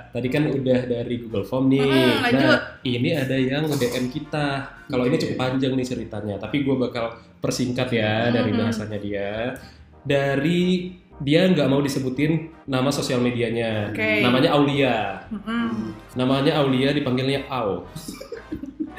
[0.08, 1.84] tadi kan udah dari Google Form nih.
[1.84, 2.48] Mm, lanjut.
[2.48, 4.48] Nah, ini ada yang DM kita.
[4.88, 5.22] Kalau ini Oke.
[5.28, 7.12] cukup panjang nih ceritanya, tapi gue bakal
[7.44, 8.64] persingkat ya dari Mm-mm.
[8.64, 9.52] bahasanya dia.
[10.00, 13.92] Dari dia nggak mau disebutin nama sosial medianya.
[13.92, 14.24] Oke.
[14.24, 14.96] Namanya Aulia.
[15.28, 15.92] Mm-mm.
[16.16, 17.84] Namanya Aulia dipanggilnya Au.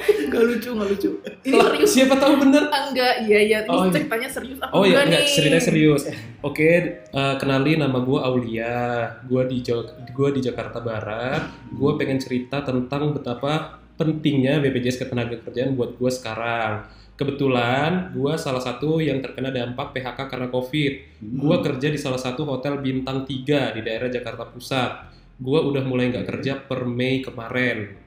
[0.00, 1.10] Nggak lucu, nggak lucu.
[1.42, 1.90] Ini Lah, serius.
[1.90, 2.62] siapa tahu bener?
[2.66, 3.58] Enggak, iya iya.
[3.62, 3.92] Ini Oh, iya.
[3.92, 5.32] ceritanya serius apa Oh iya, enggak enggak, nih?
[5.32, 6.02] ceritanya serius.
[6.40, 6.70] Oke,
[7.06, 8.78] eh, kenalin nama gue Aulia.
[9.22, 11.42] Gue di Jo- gua di Jakarta Barat.
[11.70, 13.52] Gue pengen cerita tentang betapa
[13.94, 16.88] pentingnya BPJS Ketenagakerjaan buat gue sekarang.
[17.14, 20.92] Kebetulan gue salah satu yang terkena dampak PHK karena COVID.
[21.20, 23.36] Gue kerja di salah satu hotel bintang 3
[23.70, 24.90] di daerah Jakarta Pusat.
[25.36, 27.99] Gue udah mulai nggak kerja per Mei kemarin.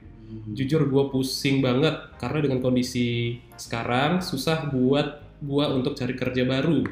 [0.53, 6.87] Jujur gue pusing banget karena dengan kondisi sekarang susah buat gue untuk cari kerja baru.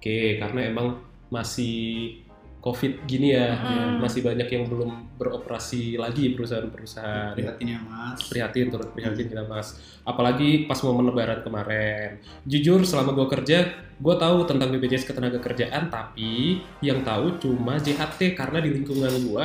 [0.00, 0.96] Oke, karena emang
[1.28, 2.16] masih
[2.60, 4.04] COVID gini ya, Mm.
[4.04, 7.32] masih banyak yang belum beroperasi lagi perusahaan-perusahaan.
[7.32, 8.20] Prihatin ya mas.
[8.28, 9.80] Prihatin, turut prihatin kita mas.
[10.04, 12.20] Apalagi pas momen lebaran kemarin.
[12.44, 13.64] Jujur selama gue kerja,
[13.96, 19.44] gue tahu tentang BPJS Ketenagakerjaan, tapi yang tahu cuma JHT karena di lingkungan gue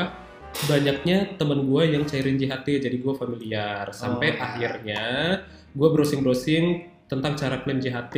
[0.63, 3.91] banyaknya temen gue yang cairin JHT, jadi gue familiar.
[3.91, 4.43] Sampai Oh.
[4.43, 5.03] akhirnya
[5.75, 6.65] gue browsing-browsing
[7.05, 8.15] tentang cara klaim JHT.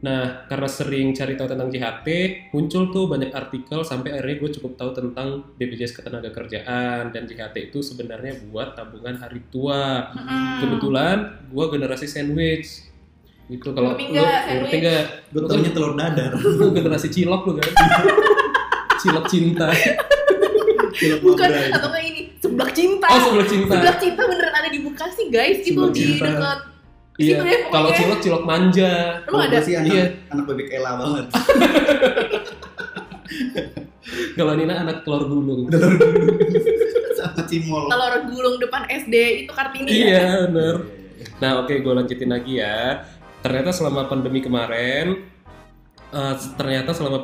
[0.00, 2.08] Nah, karena sering cari tahu tentang JHT,
[2.56, 7.84] muncul tuh banyak artikel sampai akhirnya gue cukup tahu tentang BPJS Ketenagakerjaan dan JHT itu
[7.84, 10.08] sebenarnya buat tabungan hari tua.
[10.16, 10.64] Mm-mm.
[10.64, 11.16] Kebetulan
[11.52, 12.88] gue generasi sandwich.
[13.50, 15.06] Gitu kalau lu ngerti nggak?
[15.36, 16.32] Gue telur dadar.
[16.32, 17.68] Lu generasi cilok lu kan?
[19.04, 19.68] cilok cinta.
[21.00, 23.06] Bukan, atau kayak ini, seblak cinta.
[23.08, 23.72] Oh, sebelah cinta.
[23.72, 26.24] Seblak cinta beneran ada di Bekasi guys, itu Seblak di cinta.
[26.26, 26.58] dekat
[27.16, 27.36] Iya.
[27.36, 27.58] pokoknya.
[27.68, 28.92] Kalau cilok cilok manja.
[29.22, 29.58] Kalau ada?
[29.60, 30.04] sih anak, Iya.
[30.28, 31.26] anak bebek Ella banget.
[34.34, 35.68] Kalau Nina anak telur gulung.
[35.68, 36.32] Telur dulu.
[37.20, 37.84] Sama cimol.
[37.86, 39.92] telur gulung depan SD itu Kartini ya?
[39.92, 40.76] Iya, bener.
[41.38, 43.04] Nah, oke, gue lanjutin lagi ya.
[43.40, 45.20] Ternyata selama pandemi kemarin,
[46.10, 47.20] eh, ternyata selama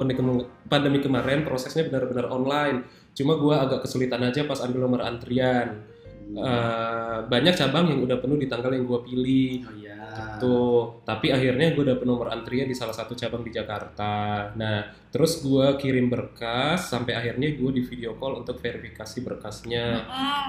[0.68, 2.84] pandemi kemarin prosesnya benar-benar online.
[3.16, 5.80] Cuma gue agak kesulitan aja pas ambil nomor antrian.
[6.26, 9.50] Eh, banyak cabang yang udah penuh di tanggal yang gue pilih.
[9.64, 9.96] Oh iya.
[10.36, 14.50] Tuh, tapi akhirnya gue dapet nomor antrian di salah satu cabang di Jakarta.
[14.58, 20.04] Nah, terus gue kirim berkas sampai akhirnya gue di video call untuk verifikasi berkasnya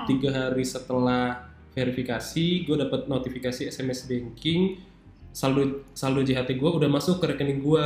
[0.09, 1.45] tiga hari setelah
[1.77, 4.81] verifikasi gue dapat notifikasi SMS banking
[5.29, 7.85] saldo saldo JHT gue udah masuk ke rekening gue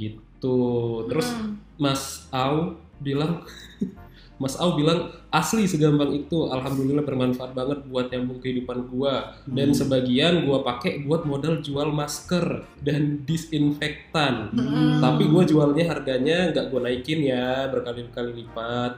[0.00, 1.60] gitu terus Mm.
[1.76, 3.44] Mas Au bilang
[4.38, 4.98] Mas Au bilang
[5.28, 9.14] asli segampang itu alhamdulillah bermanfaat banget buat nyambung kehidupan gue
[9.48, 9.76] dan Hmm.
[9.76, 12.46] sebagian gue pakai buat modal jual masker
[12.78, 14.98] dan disinfektan Mm.
[14.98, 18.94] tapi gue jualnya harganya nggak gue naikin ya berkali-kali lipat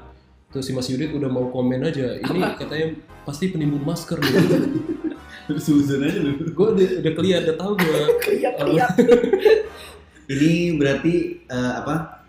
[0.49, 4.35] terus si Mas Yudit udah mau komen aja ini katanya pasti penimbun masker nih
[5.57, 6.37] Suzon aja lu.
[6.47, 8.91] gue udah, udah clear udah tahu gue Kriak-kriak.
[10.31, 12.20] Ini berarti eh, apa?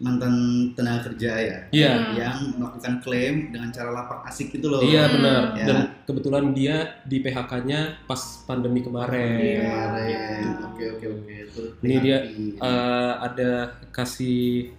[0.00, 0.32] Mantan
[0.72, 1.56] tenaga kerja ya.
[1.70, 2.16] iya Hmm.
[2.16, 4.80] Yang melakukan klaim dengan cara lapak asik gitu loh.
[4.80, 5.14] iya Hmm.
[5.14, 5.64] benar Ya.
[5.66, 9.60] dan kebetulan dia di PHK-nya pas pandemi kemarin Iya.
[9.60, 10.44] Kemarin.
[10.66, 11.34] Oke oke oke.
[11.80, 12.18] Ini dia.
[12.56, 13.50] Eh, ada
[13.90, 14.72] kasih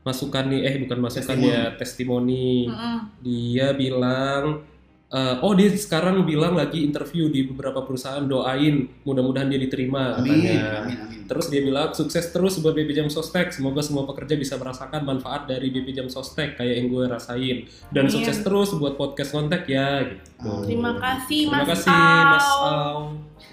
[0.00, 1.48] masukan nih eh bukan masukan Testimoni.
[1.50, 2.98] ya testimoni Mm-mm.
[3.20, 4.64] dia bilang
[5.10, 10.40] eh, oh dia sekarang bilang lagi interview di beberapa perusahaan doain mudah-mudahan dia diterima Amin,
[10.40, 10.54] katanya
[10.86, 11.20] amin, amin.
[11.30, 13.54] Terus dia bilang sukses terus buat BP Jam Sostek.
[13.54, 17.70] Semoga semua pekerja bisa merasakan manfaat dari BP Jam Sostek kayak yang gue rasain.
[17.94, 18.14] Dan Amin.
[18.18, 20.66] sukses terus buat podcast kontak ya gitu.
[20.66, 22.26] Terima kasih Terima Mas kasih Au.
[22.34, 22.98] Mas Au.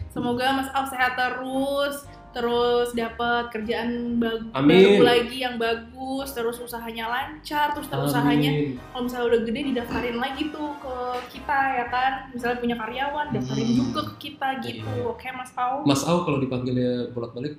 [0.09, 1.95] Semoga Mas Au sehat terus,
[2.37, 4.77] terus dapat kerjaan bag- Amin.
[4.93, 8.53] baru lagi yang bagus, terus usahanya lancar, terus terus usahanya
[8.87, 10.95] kalau misalnya udah gede didaftarin lagi tuh ke
[11.31, 13.77] kita ya kan, misalnya punya karyawan daftarin Hmm.
[13.79, 15.01] juga ke kita gitu, Iya.
[15.07, 15.81] oke Mas Au?
[15.81, 17.57] Mas Au kalau dipanggilnya bolak-balik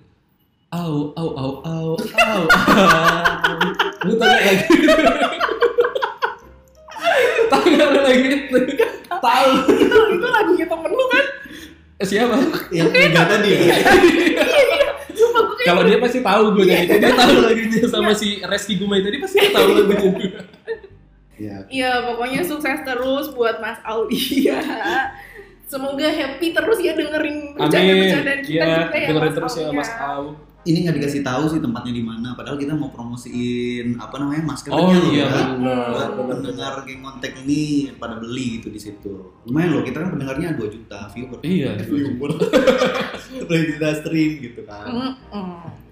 [0.69, 2.45] Au, au, au, au, au, au.
[4.05, 4.65] Lu tanya lagi.
[7.69, 8.29] Lu lagi?
[9.19, 9.51] Tahu.
[9.67, 10.91] itu itu lagunya temen
[12.01, 12.37] Siapa?
[12.71, 13.59] Yang tiga tadi ya.
[15.19, 16.95] Gue kayak Kalau dia pasti tahu gue nyanyi itu.
[16.99, 20.41] Dia tahu lagunya sama si Reski Gumai tadi pasti dia tahu lagunya juga.
[21.39, 21.57] Ya.
[21.67, 24.59] Iya pokoknya sukses terus buat Mas Aldi ya
[25.65, 27.61] Semoga happy terus ya dengerin Amin.
[27.61, 30.25] bercanda-bercandaan kita Iya, juga ya dengerin Mas terus ya Aldi Mas Au.
[30.61, 32.35] Ini nggak dikasih tahu sih tempatnya di mana.
[32.35, 35.43] Padahal kita mau promosiin apa namanya maskernya Oh loh, iya ya.
[35.55, 35.89] benar.
[36.13, 37.63] Buat pendengar geng kontak ini
[37.95, 39.13] pada beli gitu di situ.
[39.45, 41.39] Lumayan loh, kita kan pendengarnya 2 juta viewer.
[41.41, 41.79] Iya.
[41.81, 42.31] viewer.
[43.47, 44.85] Beli kita stream gitu kan.
[44.89, 45.51] Mm-mm,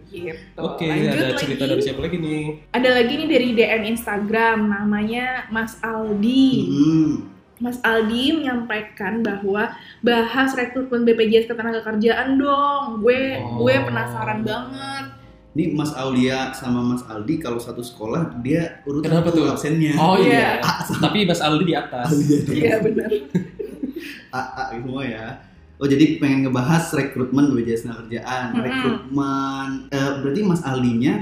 [0.08, 0.58] gitu.
[0.58, 1.40] Oke, Lanjut ada lagi.
[1.40, 2.44] cerita dari siapa lagi nih?
[2.70, 6.46] Ada lagi nih dari DM Instagram namanya Mas Aldi.
[6.66, 7.12] Hmm.
[7.56, 13.00] Mas Aldi menyampaikan bahwa bahas rekrutmen BPJS Ketenagakerjaan dong.
[13.00, 13.64] Gue Oh.
[13.64, 15.04] gue penasaran banget.
[15.52, 19.48] Ini Mas Aulia sama Mas Aldi kalau satu sekolah dia urutan Kenapa tuh?
[19.48, 19.96] absennya.
[19.96, 20.60] Oh Iya.
[20.60, 20.68] iya.
[21.00, 22.12] Tapi Mas Aldi di atas.
[22.46, 23.08] Iya benar.
[24.28, 25.26] AA semua ya.
[25.76, 28.64] Oh jadi pengen ngebahas rekrutmen BPJS Kerjaan, Mm-mm.
[28.64, 29.68] rekrutmen.
[29.90, 31.14] eh, berarti Mas Aldinya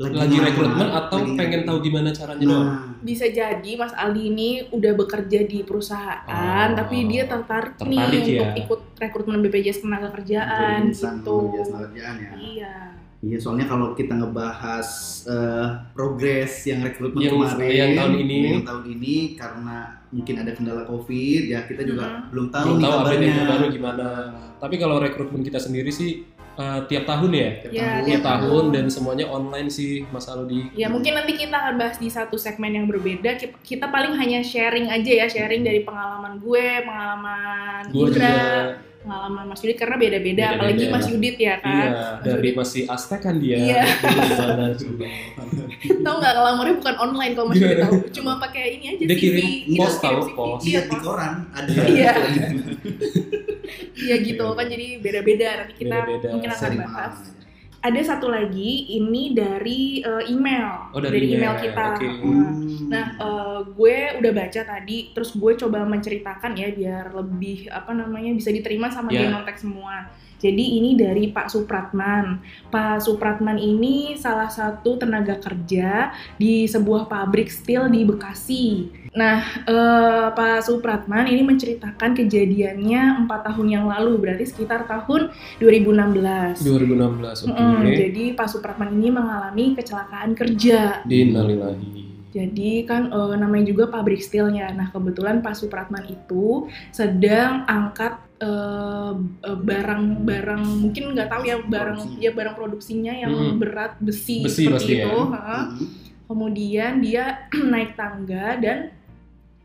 [0.00, 2.64] lagi, Lagi rekrutmen atau lagi pengen tahu gimana caranya doang?
[2.66, 6.24] Nah, Bisa jadi Mas Aldi ini udah bekerja di perusahaan,
[6.66, 6.74] Oh.
[6.74, 8.40] tapi dia tertarik, Tertarik nih ya.
[8.42, 11.36] untuk ikut rekrutmen BPJS Ketenagakerjaan insan gitu.
[11.46, 12.30] BPJS Kerjaan ya.
[12.34, 12.74] Iya.
[13.20, 14.88] Iya soalnya kalau kita ngebahas
[15.26, 18.38] eh, progres yang rekrutmen Yang- kemarin, yang tahun ini.
[18.50, 19.76] yang tahun ini karena
[20.08, 22.32] mungkin ada kendala covid ya kita juga Mm-mm.
[22.32, 23.20] belum tahu Belum nih tahu kabarnya.
[23.22, 24.06] yang terbaru gimana.
[24.56, 26.24] Tapi kalau rekrutmen kita sendiri sih
[26.56, 27.48] eh, tiap tahun ya.
[27.62, 28.06] Tiap Ya, tahun.
[28.06, 28.64] Tiap tahun tahun.
[28.74, 30.74] dan semuanya online sih Mas Aldi.
[30.74, 33.38] Ya mungkin nanti kita akan bahas di satu segmen yang berbeda.
[33.62, 39.44] Kita, paling hanya sharing aja ya, sharing dari pengalaman gue, pengalaman Gue Indra, juga pengalaman
[39.48, 40.20] Mas Yudit karena beda-beda.
[40.20, 40.44] Beda-beda.
[40.60, 41.72] Apalagi Mas Yudit ya kan.
[41.72, 41.88] iya
[42.20, 43.56] dari masih Aztec kan dia.
[43.56, 43.82] Iya.
[46.04, 47.96] Tahu nggak ngelamarnya bukan online kalau Mas Yudit tahu.
[48.12, 49.20] Cuma pakai ini aja Dia CV.
[49.20, 50.60] kirim pos tahu, pos.
[50.62, 51.70] Iya, di koran ada.
[51.88, 52.12] Iya.
[54.00, 55.48] Iya gitu kan jadi beda-beda.
[55.62, 56.26] Nanti kita Beda-beda.
[56.34, 57.14] mungkin akan bahas.
[57.80, 60.92] Ada satu lagi ini dari eh, email.
[60.92, 61.84] Oh, dari email, email, kita.
[61.96, 62.06] oke.
[62.28, 62.52] Nah,
[62.90, 68.36] Nah, eh, gue udah baca tadi, terus gue coba menceritakan ya biar lebih apa namanya
[68.36, 69.24] bisa diterima sama Ya.
[69.24, 69.24] yeah.
[69.32, 70.10] Genontek semua.
[70.40, 72.40] Jadi ini dari Pak Supratman.
[72.72, 78.88] Pak Supratman ini salah satu tenaga kerja di sebuah pabrik steel di Bekasi.
[79.10, 86.62] Nah, eh, Pak Supratman ini menceritakan kejadiannya empat tahun yang lalu, berarti sekitar tahun 2016.
[86.62, 87.42] 2016.
[87.42, 87.50] Oke.
[87.50, 91.02] Mm-mm, jadi Pak Supratman ini mengalami kecelakaan kerja.
[91.04, 92.06] Innalillahi.
[92.30, 94.70] Jadi kan eh, namanya juga pabrik steelnya.
[94.70, 101.98] Nah kebetulan Pak Supratman itu sedang angkat eh, eh, barang-barang mungkin nggak tahu ya barang
[101.98, 102.22] Produksi.
[102.22, 103.58] ya barang produksinya yang Hmm.
[103.58, 105.04] berat besi, Besi seperti ya.
[105.04, 105.18] itu.
[105.26, 105.62] Heeh.
[105.66, 105.88] Hmm.
[106.24, 108.94] Kemudian dia naik tangga dan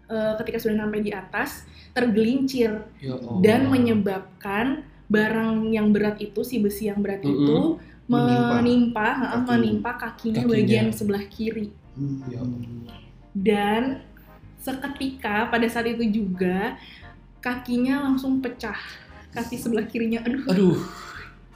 [0.05, 3.39] eh, ketika sudah sampai di atas tergelincir Ya Allah.
[3.39, 4.65] dan menyebabkan
[5.05, 7.33] barang yang berat itu si besi yang berat Mm-mm.
[7.35, 7.59] itu
[8.05, 8.53] Menimpa.
[8.55, 9.49] menimpa heeh, Kaki.
[9.49, 10.53] menimpa kakinya, Kakinya.
[10.53, 12.19] bagian sebelah kiri Hmm.
[12.27, 12.99] Ya Allah.
[13.33, 13.83] dan
[14.57, 16.75] seketika pada saat itu juga
[17.37, 18.75] kakinya langsung pecah
[19.29, 20.77] kaki sebelah kirinya aduh Aduh.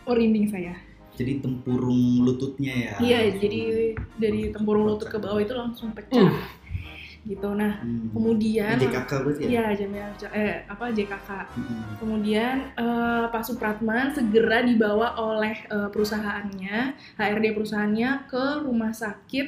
[0.05, 0.75] merinding saya
[1.13, 2.93] Jadi tempurung lututnya ya.
[2.99, 3.61] iya jadi
[4.15, 6.31] dari tempurung lutut ke bawah itu langsung pecah
[7.21, 8.09] gitu nah Hmm.
[8.09, 9.49] kemudian JKK berarti ya?
[9.49, 11.83] iya jamnya eh apa JKK Hmm.
[11.97, 16.77] Kemudian eh, Pak Supratman segera dibawa oleh eh, perusahaannya,
[17.15, 19.47] HRD perusahaannya ke rumah sakit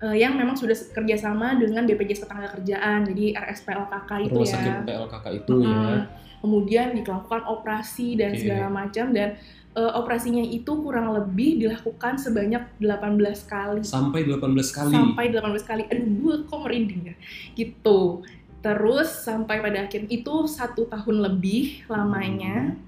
[0.00, 4.52] eh, yang memang sudah kerjasama dengan BPJS Ketenagakerjaan, jadi RSPLKK itu Rumah ya.
[4.52, 5.70] sakit PLKK itu ya.
[5.70, 6.00] Mm-mm.
[6.42, 8.42] Kemudian dilakukan operasi dan Oke.
[8.42, 9.38] segala macam dan
[9.72, 13.82] eh, operasinya itu kurang lebih dilakukan sebanyak 18 kali.
[13.84, 14.92] Sampai 18 kali.
[14.92, 15.82] sampai 18 kali.
[15.88, 17.16] Aduh gue kok merinding ya.
[17.56, 18.22] Gitu.
[18.62, 22.78] Terus sampai pada akhir itu satu tahun lebih lamanya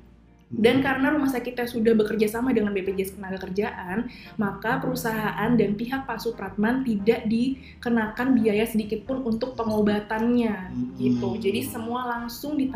[0.47, 6.19] dan karena rumah sakitnya sudah bekerja sama dengan BPJS Ketenagakerjaan maka perusahaan dan pihak Pak
[6.19, 8.03] Supratman tidak dikenakan
[8.35, 10.95] biaya sedikit pun untuk pengobatannya Hmm.
[10.95, 12.71] gitu jadi semua langsung di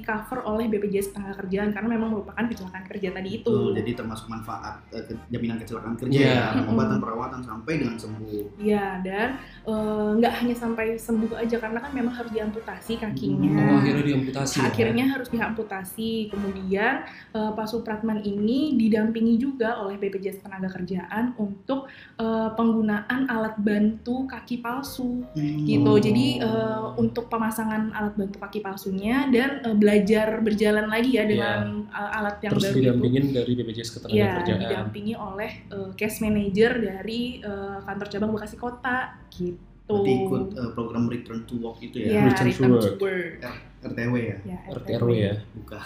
[0.00, 4.80] cover oleh BPJS Ketenagakerjaan karena memang merupakan kecelakaan kerja tadi itu Betul, jadi termasuk manfaat
[4.88, 6.32] eh, ke- jaminan kecelakaan kerja Iya.
[6.48, 8.42] ya, pengobatan perawatan sampai dengan sembuh.
[8.58, 9.28] Ya, dan
[9.62, 9.74] eh,
[10.14, 13.50] nggak hanya sampai sembuh aja karena kan memang harus diamputasi kakinya.
[13.50, 14.54] Oh, akhirnya diamputasi.
[14.54, 14.64] ya?
[14.66, 16.10] Akhirnya harus diamputasi.
[16.28, 16.94] Kemudian
[17.30, 24.58] eh, Pak Supratman ini didampingi juga oleh BPJS Ketenagakerjaan untuk eh, penggunaan alat bantu kaki
[24.58, 25.64] palsu Hmm.
[25.64, 25.92] gitu.
[25.98, 26.48] Jadi eh,
[26.96, 32.40] untuk pemasangan alat bantu kaki palsunya dan eh, belajar berjalan lagi ya dengan eh, alat
[32.40, 32.80] yang Terus baru itu.
[32.82, 34.60] didampingin dari BPJS Ya, Ketenagakerjaan.
[34.60, 38.98] didampingi oleh eh, case manager dari eh, kantor cabang Bekasi Kota
[39.30, 39.58] gitu.
[39.88, 43.00] Berarti ikut eh, program Return to Work itu ya, ya, Return return to work.
[43.00, 43.32] work.
[43.80, 45.34] RTW ya, Ya, RTRW ya.
[45.54, 45.80] bukan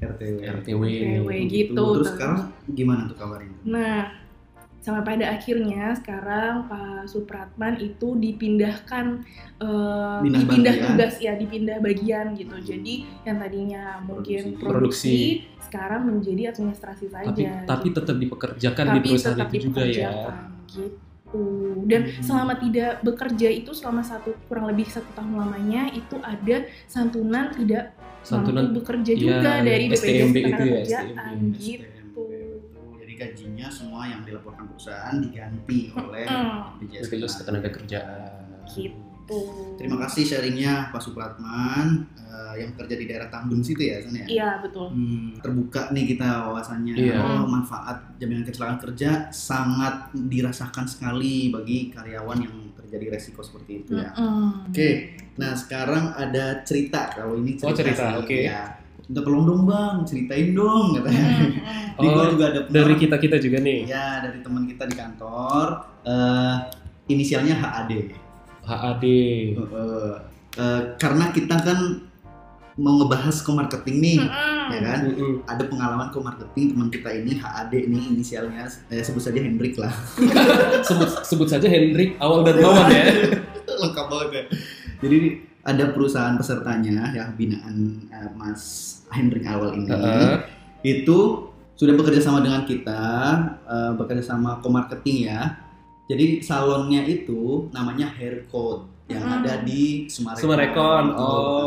[0.00, 0.36] RTW.
[0.42, 0.82] RTW.
[0.82, 1.84] RTW gitu.
[1.98, 3.56] Terus sekarang gimana tuh kabarnya?
[3.64, 4.00] Nah,
[4.78, 9.24] sampai pada akhirnya sekarang Pak Supratman itu dipindahkan
[10.20, 10.88] Dinas dipindah bagian.
[10.92, 12.56] tugas ya, dipindah bagian gitu.
[12.60, 14.60] Jadi yang tadinya mungkin Produksi.
[14.60, 15.18] produksi,
[15.64, 17.32] sekarang menjadi administrasi saja.
[17.32, 17.96] Tapi tapi gitu.
[18.02, 20.10] tetap dipekerjakan di Tapi perusahaan tetap itu juga ya.
[20.68, 21.44] gitu.
[21.84, 22.22] Dan Hmm.
[22.22, 27.90] selama tidak bekerja itu selama satu kurang lebih satu tahun lamanya itu ada santunan tidak
[28.24, 31.54] Santunan mampu bekerja iya, juga dari BPJS STMB itu ya, Ketenagakerjaan STMB.
[31.60, 32.24] gitu.
[32.98, 36.24] Jadi gajinya semua yang dilaporkan perusahaan diganti oleh
[36.80, 38.20] BPJS BPJS Ketenagakerjaan.
[38.72, 39.03] gitu.
[39.74, 44.26] Terima kasih sharingnya Pak Supratman eh, yang bekerja di daerah Tambun situ ya, San ya?
[44.26, 44.88] Iya betul.
[44.88, 46.94] Hmm, terbuka nih kita wawasannya.
[46.94, 47.16] Iya.
[47.18, 53.96] Oh, manfaat jaminan kecelakaan kerja sangat dirasakan sekali bagi karyawan yang terjadi resiko seperti itu
[53.96, 54.12] ya.
[54.12, 54.68] Mm-mm.
[54.68, 54.90] Oke,
[55.34, 57.66] nah sekarang ada cerita kalau ini cerita.
[57.66, 58.38] Oh, cerita, oke.
[58.40, 58.62] Ya.
[59.04, 61.26] Minta tolong dong bang, ceritain dong katanya.
[61.94, 63.78] Gua Oh, juga ada Dari pengalaman- kita kita juga nih.
[63.84, 65.66] Ya, dari teman kita di kantor.
[66.04, 66.56] eh
[67.06, 67.92] inisialnya HAD.
[68.64, 69.04] HAD.
[69.04, 70.16] Eh,
[70.58, 71.78] eh, karena kita kan
[72.74, 74.66] mau ngebahas co-marketing nih, Mm-mm.
[74.74, 75.00] ya kan?
[75.46, 79.94] Ada pengalaman co-marketing teman kita ini HAD ini inisialnya eh, sebut saja Hendrik lah.
[80.88, 83.04] sebut sebut saja Hendrik awal dan lawan ya.
[83.82, 84.44] Lengkap banget ya.
[85.06, 85.18] Jadi
[85.64, 88.62] ada perusahaan pesertanya ya binaan eh, Mas
[89.14, 90.36] Hendrik awal ini Heeh.
[90.82, 93.02] itu sudah bekerja sama dengan kita,
[93.66, 95.62] eh, bekerja sama co-marketing ya.
[96.04, 99.36] Jadi salonnya itu namanya Hair Code yang Hmm.
[99.38, 100.40] ada di Sumarekon.
[100.42, 101.64] Sumarekon, oh.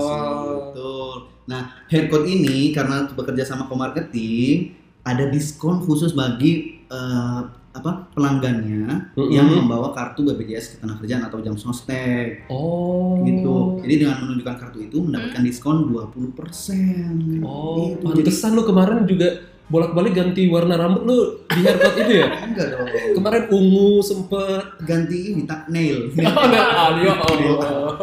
[0.69, 1.11] Betul.
[1.45, 7.41] Nah, Hair Code ini karena bekerja sama co-marketing ada diskon khusus bagi eh,
[7.73, 9.29] apa pelanggannya Mm-mm.
[9.29, 13.21] yang membawa kartu BPJS Ketenagakerjaan atau jam sostek Oh.
[13.21, 13.77] gitu.
[13.79, 17.43] Jadi dengan menunjukkan kartu itu mendapatkan diskon 20%.
[17.43, 18.01] Oh, Gitu.
[18.03, 19.29] Jadi pantesan lu kemarin juga
[19.67, 21.19] bolak-balik ganti warna rambut lu
[21.51, 22.27] di haircut itu ya?
[22.39, 22.87] enggak dong.
[23.19, 24.63] Kemarin ungu sempet.
[24.87, 26.07] Ganti ini tak nail.
[26.15, 27.95] Oh, nah, ya Allah.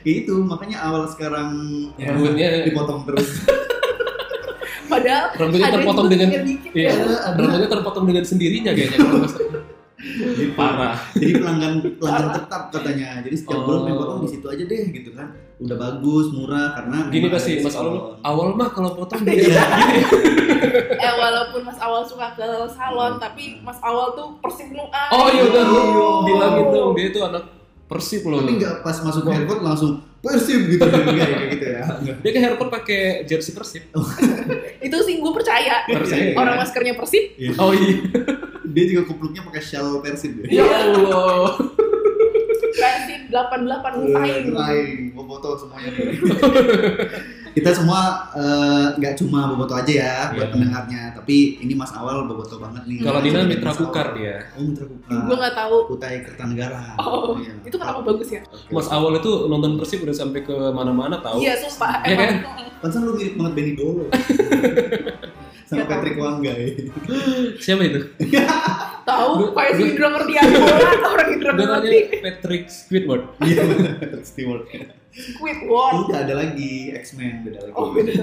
[0.00, 1.52] itu makanya awal sekarang
[2.00, 3.44] Ya, Rambutnya dipotong terus.
[4.90, 6.28] Padahal rambutnya terpotong dengan
[6.74, 6.92] iya, ya.
[7.38, 8.98] rambutnya terpotong dengan sendirinya kayaknya
[10.00, 10.52] Gitu.
[10.52, 10.96] Parah.
[11.12, 13.20] Jadi pelanggan pelanggan tetap katanya.
[13.20, 13.64] Jadi setiap Oh.
[13.64, 15.28] bulan pengen potong di situ aja deh gitu kan.
[15.58, 19.56] Udah bagus, murah karena Gini pasti Mas Awal awal mah kalau potong dia gini.
[21.00, 25.08] Eh walaupun Mas Awal suka ke salon, tapi Mas Awal tuh persib nu ah.
[25.10, 26.08] Oh iya udah lu Iya.
[26.26, 27.44] bilangin dong dia itu anak
[27.86, 28.38] Persib loh.
[28.38, 31.82] Tapi nggak pas masuk ke haircut langsung persib gitu enggak ya kayak gitu ya.
[32.22, 33.82] Dia ke haircut pakai jersey Persib.
[34.78, 35.82] Itu sih gue percaya.
[35.84, 36.30] Percaya.
[36.32, 37.34] Orang maskernya persib.
[37.58, 37.98] Oh iya.
[38.70, 40.62] Dia juga kupluknya pakai shell persib ya.
[40.62, 41.54] Ya Allah.
[42.70, 43.66] Persib 88
[44.00, 44.42] Usain.
[44.48, 45.90] Lain, boboto semuanya.
[47.50, 50.52] Kita semua eh, nggak cuma boboto aja ya buat Iya.
[50.54, 53.02] pendengarnya, tapi ini Mas Awal boboto banget nih.
[53.02, 54.38] Kalau Dina mitra kukar dia.
[54.54, 55.18] Oh mitra kukar.
[55.20, 55.76] Gue nggak tahu.
[55.90, 56.94] Kutai Kertanegara.
[56.96, 57.52] Oh, Iya.
[57.60, 58.40] itu kenapa bagus ya?
[58.44, 58.70] Oke.
[58.70, 61.42] Mas Awal itu nonton Persib udah sampai ke mana-mana tahu.
[61.42, 62.06] Iya sumpah.
[62.06, 62.38] Iya Emang.
[62.80, 64.06] Pantesan lu mirip banget Benny Dolo.
[65.70, 65.86] Sama.
[65.86, 66.90] Patrick Wanggai.
[67.62, 68.00] Siapa itu?
[69.10, 69.54] Tahu.
[69.54, 70.90] Kayak si Indra ngerti aja bola.
[71.14, 71.98] Orang Indra ngerti.
[72.18, 73.22] Patrick Squidward.
[73.46, 73.62] Iya,
[74.02, 74.66] Patrick Stewart.
[75.14, 76.10] Squidward.
[76.10, 77.74] Udah ada lagi X-Men, beda lagi.
[77.78, 78.18] Oh, beda.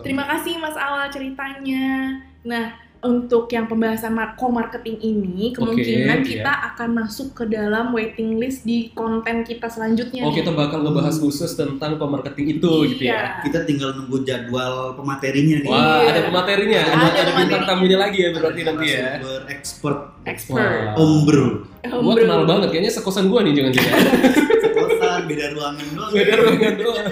[0.00, 2.16] Terima kasih Mas Awal ceritanya.
[2.48, 8.38] Nah, untuk yang pembahasan mar- co-marketing ini, kemungkinan Oke, kita akan masuk ke dalam waiting
[8.38, 10.22] list di konten kita selanjutnya.
[10.22, 10.38] Oh nih.
[10.38, 13.12] kita bakal ngebahas khusus tentang pemarketing itu gitu ya.
[13.12, 13.20] Iya.
[13.42, 15.68] Kita tinggal nunggu jadwal pematerinya nih.
[15.68, 16.08] Wah Iya.
[16.08, 19.06] ada pematerinya, Ada ada, ada bintang tamunya lagi ya berarti nanti ya.
[19.18, 20.62] Sumber expert Expert.
[20.62, 20.94] Wah.
[20.96, 21.46] Om Bro.
[21.82, 23.98] Gua kenal banget, kayaknya sekosan gua nih jangan-jangan.
[24.72, 26.10] Kosan beda ruangan doang.
[26.14, 27.06] Beda ruangan doang.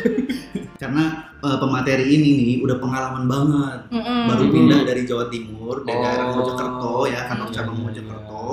[0.78, 1.04] Karena
[1.40, 3.80] eh, pemateri ini nih udah pengalaman banget.
[4.26, 4.52] Baru Hmm.
[4.52, 6.02] pindah dari Jawa Timur, dari Oh.
[6.02, 7.56] daerah Mojokerto ya, kantor Hmm.
[7.56, 8.46] cabang Mojokerto.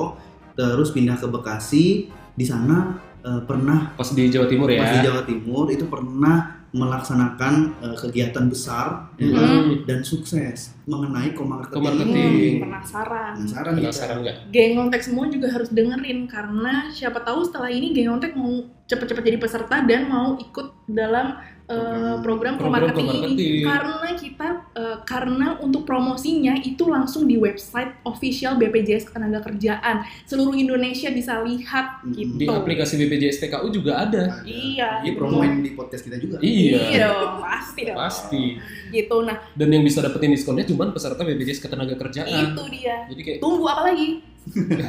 [0.53, 1.85] Terus pindah ke Bekasi.
[2.33, 4.79] Di sana eh, pernah Pas di Jawa Timur ya.
[4.79, 9.19] pas di Jawa Timur itu pernah melaksanakan eh, kegiatan besar kan?
[9.19, 9.83] Hmm.
[9.83, 11.75] dan sukses mengenai co-marketing.
[11.75, 12.31] Co-marketing.
[12.53, 13.31] Hmm, penasaran.
[13.35, 13.73] Penasaran.
[13.75, 14.37] Penasaran nggak?
[14.49, 18.51] Geng Ontek semua juga harus dengerin karena siapa tahu setelah ini Geng Ontek mau
[18.85, 21.35] cepet-cepet jadi peserta dan mau ikut dalam
[21.67, 27.91] eh, program Program co-marketing ini karena kita eh, karena untuk promosinya itu langsung di website
[28.01, 32.13] official BPJS Ketenagakerjaan seluruh Indonesia bisa lihat Mm.
[32.13, 32.33] gitu.
[32.37, 34.05] Di aplikasi BPJS TKU juga ada.
[34.07, 34.43] Ada.
[34.43, 35.03] Iya.
[35.03, 36.39] Di promoin di podcast kita juga.
[36.39, 36.79] Iya.
[36.87, 37.97] Iya dong, pasti dong.
[37.97, 38.43] Pasti.
[38.87, 39.17] Gitu.
[39.19, 42.55] Nah, Dan yang bisa dapetin diskonnya cuma peserta BPJS Ketenagakerjaan.
[42.55, 43.03] itu dia.
[43.05, 44.23] Jadi kayak Tunggu apa lagi?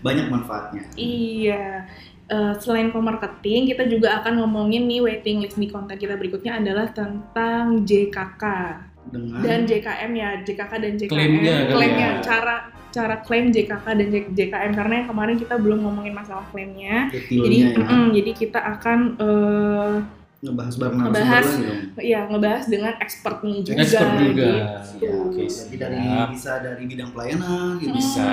[0.00, 0.82] Banyak manfaatnya.
[0.94, 1.88] Iya.
[2.30, 6.86] Eh, selain co-marketing, kita juga akan ngomongin nih waiting list di konten kita berikutnya adalah
[6.94, 8.44] tentang JKK
[9.10, 11.10] Dengan dan JKM ya, JKK dan JKM.
[11.10, 12.22] Klaimnya kali Klaimnya, ya.
[12.22, 12.56] cara
[12.94, 17.10] cara klaim JKK dan JKM karena yang kemarin kita belum ngomongin masalah klaimnya.
[17.10, 17.74] Jadi, ya.
[17.74, 19.94] mm-mm, jadi kita akan eh,
[20.40, 21.46] ngebahas bareng Ngebahas.
[21.98, 23.78] ya ngebahas dengan expertnya juga.
[23.82, 24.22] expert juga.
[24.22, 24.46] gitu.
[25.02, 25.98] Ya, Oke, jadi dari
[26.30, 27.90] bisa dari bidang pelayanan gitu.
[27.98, 28.30] Bisa.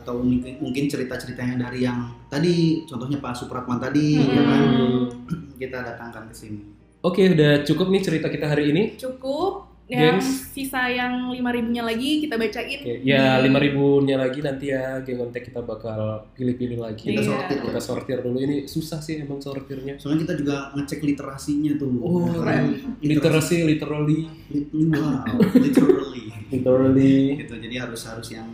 [0.00, 4.32] Atau mungkin mungkin cerita-ceritanya dari yang tadi contohnya Pak Supratman tadi Mm-mm.
[4.32, 5.04] ya kan Hmm.
[5.60, 6.60] kita datangkan ke sini.
[7.00, 8.82] Oke, udah cukup nih cerita kita hari ini.
[8.94, 9.68] Cukup.
[9.84, 10.54] Yang Gengs.
[10.54, 12.78] sisa yang lima ribunya lagi kita bacain.
[12.78, 17.10] Oke, ya lima ribunya lagi nanti ya geng kontak kita bakal pilih-pilih lagi.
[17.10, 17.26] Kita Iya.
[17.26, 17.82] sortir Kita ya.
[17.82, 18.38] sortir dulu.
[18.38, 19.98] Ini susah sih emang sortirnya.
[19.98, 21.90] Soalnya kita juga ngecek literasinya tuh.
[21.98, 22.70] Oh, Karena
[23.02, 25.26] Literasi, literally, lit- wow,
[25.58, 26.24] literally.
[26.48, 27.14] literally.
[27.40, 27.54] gitu.
[27.56, 28.46] Jadi harus harus yang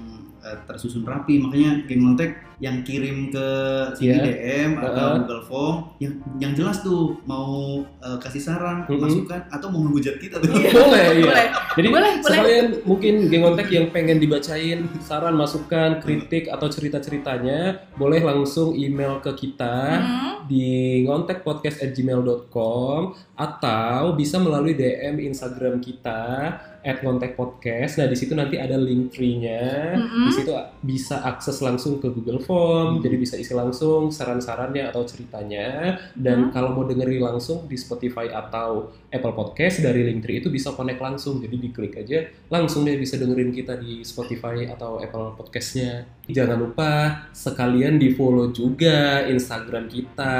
[0.46, 1.38] eh, tersusun rapi.
[1.38, 3.48] Makanya geng kontak yang kirim ke
[3.92, 4.24] sini Iya.
[4.24, 5.16] DM atau Heeh.
[5.20, 9.02] Google Form yang yang jelas tuh mau eh, kasih saran, Mm-mm.
[9.02, 10.48] masukan atau mau menghujat kita tuh.
[10.50, 10.70] Iya.
[10.72, 11.24] Boleh, iya.
[11.26, 11.46] Boleh.
[11.74, 12.24] Jadi Boleh, boleh.
[12.24, 17.58] sekalian mungkin geng kontak yang pengen dibacain saran, masukan, kritik atau cerita-ceritanya
[17.94, 20.46] boleh langsung email ke kita Hmm.
[20.46, 23.00] di ngontekpodcast@gmail.com
[23.36, 26.56] atau bisa melalui DM Instagram kita
[26.86, 27.98] @ngontekpodcast.
[27.98, 29.96] Nah, di situ nanti ada link tree-nya.
[29.98, 30.30] Mm-mm.
[30.30, 33.02] Di situ bisa akses langsung ke Google Form, Hmm.
[33.02, 35.98] jadi bisa isi langsung saran-sarannya atau ceritanya.
[36.14, 36.52] Dan Hmm.
[36.54, 41.02] kalau mau dengerin langsung di Spotify atau Apple Podcast dari link tree itu bisa connect
[41.02, 41.42] langsung.
[41.42, 46.04] Jadi diklik aja langsung deh bisa dengerin kita di Spotify atau Apple Podcast-nya.
[46.28, 46.90] Jangan lupa
[47.32, 50.34] sekalian di follow juga Instagram kita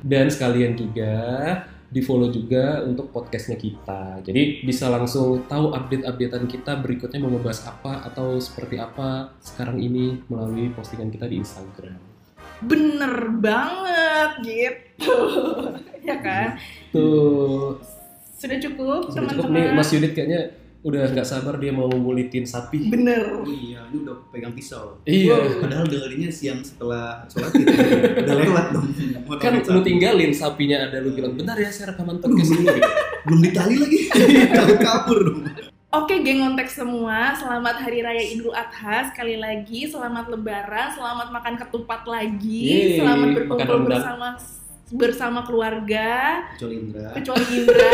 [0.00, 1.14] dan sekalian juga
[1.92, 4.24] di follow juga untuk podcastnya kita.
[4.24, 10.24] Jadi bisa langsung tahu update-updatean kita berikutnya mau ngebahas apa atau seperti apa sekarang ini
[10.32, 12.00] melalui postingan kita di Instagram.
[12.64, 15.16] Bener banget gitu.
[16.08, 16.56] ya kan?
[16.90, 17.76] Tuh,
[18.40, 19.70] Sudah cukup sudah cukup teman-teman.
[19.70, 20.40] nih Mas Yudit kayaknya
[20.82, 22.90] udah nggak sabar dia mau ngulitin sapi.
[22.90, 23.46] Bener.
[23.46, 24.98] Iya, ini udah pegang pisau.
[25.06, 25.62] Iya.
[25.62, 27.70] Padahal dengerinnya siang setelah sholat gitu.
[28.26, 28.86] udah lewat dong.
[29.22, 32.90] Mau Kan lu tinggalin sapinya ada lu bilang bentar ya saya rekaman podcast dulu gitu.
[33.30, 33.98] belum ditali lagi.
[34.58, 35.40] Kabur kabur dong.
[35.92, 39.12] Oke, geng ontek semua, selamat Hari Raya Idul Adha.
[39.12, 44.40] Sekali lagi, selamat Lebaran, selamat makan ketupat lagi, Yeay, selamat berkumpul bersama
[45.00, 47.08] bersama keluarga, Kecuali Indra.
[47.16, 47.90] kecuali Indra,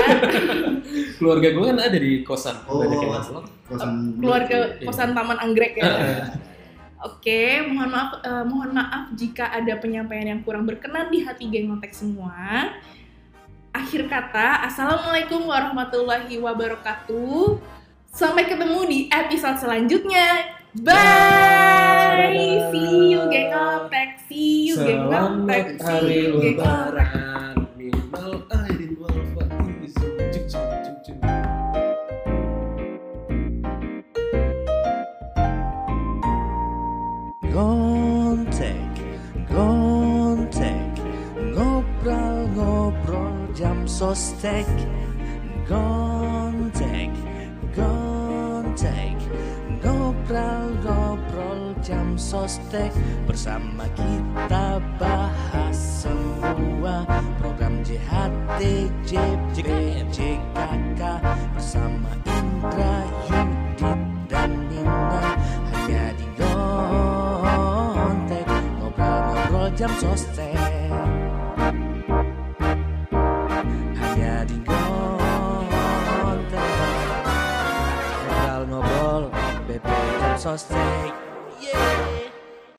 [1.18, 2.56] Keluarga gue kan ada di kosan.
[2.66, 2.82] Oh.
[2.82, 3.46] Banyak yang ngeselak.
[3.68, 4.86] Kosan keluarga Iya.
[4.88, 5.86] kosan Taman Anggrek ya.
[7.08, 11.70] Oke, mohon maaf, eh, mohon maaf jika ada penyampaian yang kurang berkenan di hati geng
[11.70, 12.74] ontek semua.
[13.70, 17.62] Akhir kata, assalamualaikum warahmatullahi wabarakatuh.
[18.10, 20.58] Sampai ketemu di episode selanjutnya.
[20.74, 21.87] Bye.
[22.72, 24.10] See you geng ontek.
[24.28, 25.66] See you geng ontek.
[25.66, 26.98] Selamat See hari you geng ontek.
[26.98, 27.54] lebaran.
[27.78, 29.94] Minimal aidin wal faiz.
[30.34, 31.18] Cuk, cuk, cuk, cuk.
[37.54, 38.94] Gontek,
[39.50, 40.94] gontek,
[41.54, 44.66] ngobrol-ngobrol jam sostek.
[45.68, 46.07] Gontek,
[51.88, 52.92] jam sostek.
[53.24, 57.08] Bersama kita bahas semua
[57.40, 59.56] program JHT, JP,
[60.12, 61.00] JKK.
[61.56, 65.32] Bersama Indra, Yudit, dan Nina.
[65.72, 68.44] Hanya di Gontek,
[68.84, 70.92] ngobrol-ngobrol jam sostek.
[73.96, 76.52] Hanya di Gontek,
[78.28, 79.32] ngobrol-ngobrol
[79.64, 79.88] BP
[80.20, 81.27] jam sostek.